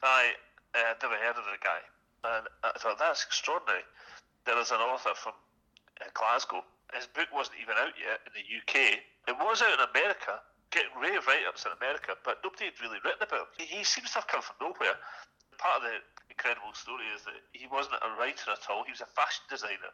I 0.00 0.34
uh, 0.74 0.94
never 1.02 1.16
heard 1.18 1.36
of 1.36 1.46
the 1.46 1.60
guy. 1.62 1.82
And 2.24 2.44
I 2.62 2.76
thought, 2.78 2.98
that's 3.00 3.24
extraordinary. 3.24 3.84
There 4.44 4.58
is 4.60 4.70
an 4.70 4.80
author 4.80 5.16
from 5.16 5.32
uh, 6.00 6.08
Glasgow. 6.12 6.64
His 6.92 7.06
book 7.06 7.28
wasn't 7.32 7.62
even 7.62 7.78
out 7.78 7.94
yet 7.96 8.20
in 8.26 8.32
the 8.34 8.44
UK. 8.44 9.00
It 9.28 9.36
was 9.38 9.62
out 9.62 9.78
in 9.78 9.84
America, 9.94 10.42
getting 10.74 10.94
rave 10.98 11.26
write 11.26 11.46
ups 11.46 11.64
in 11.64 11.72
America, 11.78 12.18
but 12.26 12.42
nobody 12.42 12.70
had 12.70 12.78
really 12.82 12.98
written 13.06 13.22
about 13.22 13.50
him. 13.54 13.62
He, 13.62 13.84
seems 13.86 14.10
to 14.14 14.22
have 14.22 14.28
come 14.28 14.42
from 14.42 14.58
nowhere. 14.60 14.98
Part 15.58 15.80
of 15.80 15.86
the 15.86 16.02
incredible 16.32 16.72
story 16.74 17.06
is 17.14 17.22
that 17.28 17.36
he 17.52 17.68
wasn't 17.70 18.00
a 18.02 18.10
writer 18.18 18.50
at 18.52 18.66
all, 18.68 18.82
he 18.84 18.94
was 18.94 19.04
a 19.04 19.10
fashion 19.12 19.44
designer. 19.48 19.92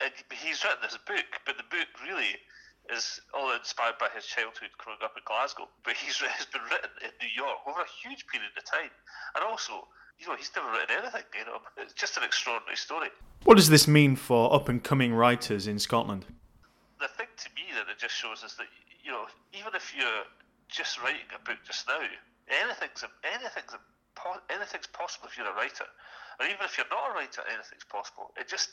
And 0.00 0.12
he's 0.32 0.64
written 0.64 0.80
this 0.80 0.96
book, 1.04 1.28
but 1.44 1.60
the 1.60 1.68
book 1.68 1.88
really 2.00 2.40
is 2.88 3.20
all 3.36 3.52
inspired 3.52 4.00
by 4.00 4.08
his 4.16 4.24
childhood 4.24 4.72
growing 4.78 5.02
up 5.04 5.12
in 5.12 5.22
Glasgow. 5.28 5.68
But 5.84 6.00
he's 6.00 6.16
has 6.24 6.48
been 6.48 6.64
written 6.72 6.90
in 7.04 7.12
New 7.20 7.32
York 7.36 7.60
over 7.68 7.84
a 7.84 7.98
huge 8.00 8.24
period 8.26 8.50
of 8.56 8.64
time, 8.64 8.92
and 9.36 9.44
also, 9.44 9.88
you 10.20 10.28
know, 10.28 10.36
he's 10.36 10.50
never 10.54 10.70
written 10.70 10.96
anything. 11.00 11.24
You 11.38 11.46
know, 11.46 11.58
it's 11.78 11.94
just 11.94 12.16
an 12.16 12.24
extraordinary 12.24 12.76
story. 12.76 13.08
What 13.44 13.56
does 13.56 13.70
this 13.70 13.88
mean 13.88 14.16
for 14.16 14.52
up 14.54 14.68
and 14.68 14.84
coming 14.84 15.14
writers 15.14 15.66
in 15.66 15.78
Scotland? 15.78 16.26
The 17.00 17.08
thing 17.08 17.32
to 17.36 17.48
me 17.56 17.72
that 17.74 17.90
it 17.90 17.98
just 17.98 18.14
shows 18.14 18.44
is 18.44 18.54
that 18.56 18.66
you 19.02 19.10
know, 19.10 19.24
even 19.56 19.72
if 19.74 19.94
you're 19.96 20.28
just 20.68 21.00
writing 21.02 21.26
a 21.34 21.40
book 21.42 21.56
just 21.64 21.88
now, 21.88 22.04
anything's 22.48 23.02
anything's 23.24 23.74
anything's 24.52 24.86
possible 24.92 25.28
if 25.28 25.38
you're 25.38 25.48
a 25.48 25.56
writer, 25.56 25.88
or 26.38 26.44
even 26.44 26.60
if 26.60 26.76
you're 26.76 26.90
not 26.92 27.10
a 27.10 27.14
writer, 27.14 27.40
anything's 27.48 27.88
possible. 27.88 28.30
It 28.36 28.48
just 28.48 28.68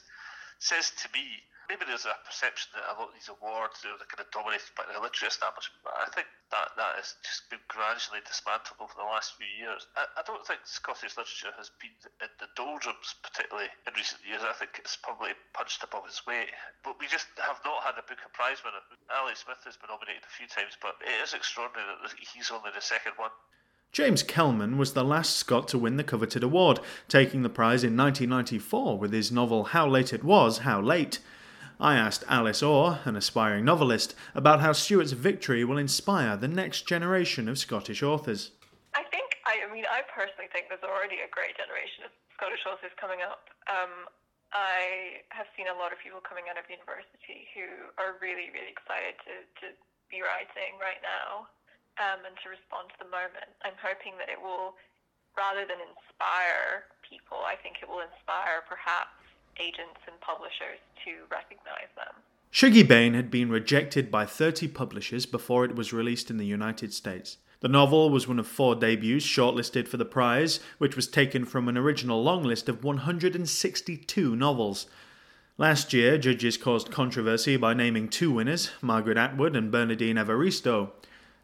says 0.60 0.92
to 1.04 1.08
me, 1.14 1.24
maybe 1.68 1.84
there's 1.84 2.08
a 2.08 2.16
perception 2.24 2.72
that 2.76 2.88
a 2.88 2.96
lot 2.96 3.12
of 3.12 3.16
these 3.16 3.28
awards 3.28 3.84
are 3.84 4.00
kind 4.08 4.24
of 4.24 4.32
dominated 4.32 4.72
by 4.74 4.88
the 4.88 4.96
literary 4.96 5.28
establishment, 5.28 5.84
but 5.84 5.96
I 6.00 6.08
think 6.16 6.28
that 6.56 6.72
that 6.80 6.96
has 6.96 7.20
just 7.22 7.52
been 7.52 7.62
gradually 7.68 8.24
dismantled 8.24 8.80
over 8.80 8.96
the 8.96 9.04
last 9.04 9.36
few 9.36 9.48
years. 9.48 9.84
I, 10.00 10.08
I 10.20 10.24
don't 10.24 10.44
think 10.48 10.64
Scottish 10.64 11.20
literature 11.20 11.52
has 11.60 11.72
been 11.84 11.94
in 12.24 12.32
the 12.40 12.48
doldrums, 12.56 13.20
particularly 13.20 13.68
in 13.84 13.92
recent 13.96 14.24
years. 14.24 14.48
I 14.48 14.56
think 14.56 14.80
it's 14.80 14.96
probably 14.96 15.36
punched 15.52 15.84
above 15.84 16.08
its 16.08 16.24
weight, 16.24 16.56
but 16.88 16.96
we 17.04 17.12
just 17.12 17.28
have 17.44 17.60
not 17.68 17.84
had 17.84 18.00
a 18.00 18.06
Booker 18.08 18.32
Prize 18.32 18.64
winner. 18.64 18.80
Ali 19.12 19.36
Smith 19.36 19.60
has 19.68 19.76
been 19.76 19.92
nominated 19.92 20.24
a 20.24 20.32
few 20.32 20.48
times, 20.48 20.80
but 20.80 20.96
it 21.04 21.20
is 21.20 21.36
extraordinary 21.36 21.88
that 22.00 22.16
he's 22.16 22.48
only 22.48 22.72
the 22.72 22.84
second 22.84 23.20
one. 23.20 23.36
James 23.92 24.22
Kelman 24.22 24.78
was 24.78 24.94
the 24.94 25.04
last 25.04 25.36
Scot 25.36 25.68
to 25.70 25.78
win 25.78 25.98
the 25.98 26.04
coveted 26.04 26.44
award, 26.44 26.80
taking 27.08 27.42
the 27.42 27.50
prize 27.50 27.84
in 27.84 27.98
1994 27.98 28.98
with 29.00 29.12
his 29.12 29.32
novel 29.32 29.76
How 29.76 29.88
Late 29.88 30.14
It 30.14 30.24
Was, 30.24 30.60
How 30.60 30.80
Late. 30.80 31.20
I 31.78 31.94
asked 31.94 32.26
Alice 32.26 32.66
Orr, 32.66 33.06
an 33.06 33.14
aspiring 33.14 33.62
novelist, 33.62 34.18
about 34.34 34.66
how 34.66 34.74
Stuart's 34.74 35.14
victory 35.14 35.62
will 35.62 35.78
inspire 35.78 36.34
the 36.34 36.50
next 36.50 36.90
generation 36.90 37.46
of 37.46 37.62
Scottish 37.62 38.02
authors. 38.02 38.50
I 38.98 39.06
think, 39.14 39.38
I, 39.46 39.62
mean, 39.70 39.86
I 39.86 40.02
personally 40.10 40.50
think 40.50 40.74
there's 40.74 40.82
already 40.82 41.22
a 41.22 41.30
great 41.30 41.54
generation 41.54 42.10
of 42.10 42.12
Scottish 42.34 42.66
authors 42.66 42.90
coming 42.98 43.22
up. 43.22 43.54
Um, 43.70 44.10
I 44.58 45.22
have 45.30 45.46
seen 45.54 45.70
a 45.70 45.78
lot 45.78 45.94
of 45.94 46.02
people 46.02 46.18
coming 46.18 46.50
out 46.50 46.58
of 46.58 46.66
university 46.66 47.46
who 47.54 47.94
are 48.02 48.18
really, 48.26 48.50
really 48.50 48.74
excited 48.74 49.22
to, 49.30 49.46
to 49.62 49.66
be 50.10 50.26
writing 50.26 50.82
right 50.82 51.02
now 51.06 51.46
um, 52.02 52.26
and 52.26 52.34
to 52.42 52.50
respond 52.50 52.90
to 52.90 52.98
the 53.06 53.10
moment. 53.14 53.54
I'm 53.62 53.78
hoping 53.78 54.18
that 54.18 54.34
it 54.34 54.42
will, 54.42 54.74
rather 55.38 55.62
than 55.62 55.78
inspire 55.78 56.90
people, 57.06 57.46
I 57.46 57.54
think 57.54 57.86
it 57.86 57.88
will 57.92 58.02
inspire 58.02 58.66
perhaps 58.66 59.17
agents 59.60 60.00
and 60.08 60.20
publishers 60.22 60.80
to 61.06 61.12
recognize 61.30 61.90
them. 61.96 62.14
Shuggie 62.52 62.88
Bain 62.88 63.14
had 63.14 63.30
been 63.30 63.50
rejected 63.50 64.10
by 64.10 64.26
30 64.26 64.70
publishers 64.70 65.26
before 65.26 65.66
it 65.66 65.76
was 65.76 65.94
released 65.94 66.30
in 66.30 66.38
the 66.38 66.46
United 66.46 66.94
States. 66.94 67.38
The 67.60 67.68
novel 67.68 68.10
was 68.10 68.28
one 68.28 68.40
of 68.40 68.48
four 68.48 68.76
debuts 68.76 69.26
shortlisted 69.26 69.88
for 69.88 69.98
the 69.98 70.06
prize, 70.06 70.60
which 70.78 70.96
was 70.96 71.08
taken 71.08 71.44
from 71.44 71.68
an 71.68 71.78
original 71.78 72.22
long 72.22 72.44
list 72.44 72.70
of 72.70 72.84
162 72.84 74.36
novels. 74.36 74.86
Last 75.58 75.92
year, 75.92 76.20
judges 76.20 76.56
caused 76.56 76.92
controversy 76.92 77.58
by 77.58 77.74
naming 77.74 78.10
two 78.10 78.32
winners, 78.32 78.70
Margaret 78.80 79.18
Atwood 79.18 79.56
and 79.56 79.72
Bernardine 79.72 80.18
Evaristo. 80.18 80.92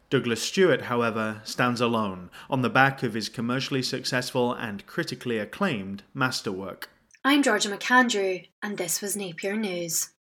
Douglas 0.08 0.40
Stuart, 0.42 0.82
however, 0.82 1.40
stands 1.42 1.80
alone 1.80 2.30
on 2.48 2.62
the 2.62 2.70
back 2.70 3.02
of 3.02 3.14
his 3.14 3.28
commercially 3.28 3.82
successful 3.82 4.52
and 4.52 4.86
critically 4.86 5.38
acclaimed 5.38 6.04
masterwork. 6.14 6.90
I'm 7.26 7.42
Georgia 7.42 7.70
McAndrew, 7.70 8.48
and 8.62 8.76
this 8.76 9.00
was 9.00 9.16
Napier 9.16 9.56
News. 9.56 10.10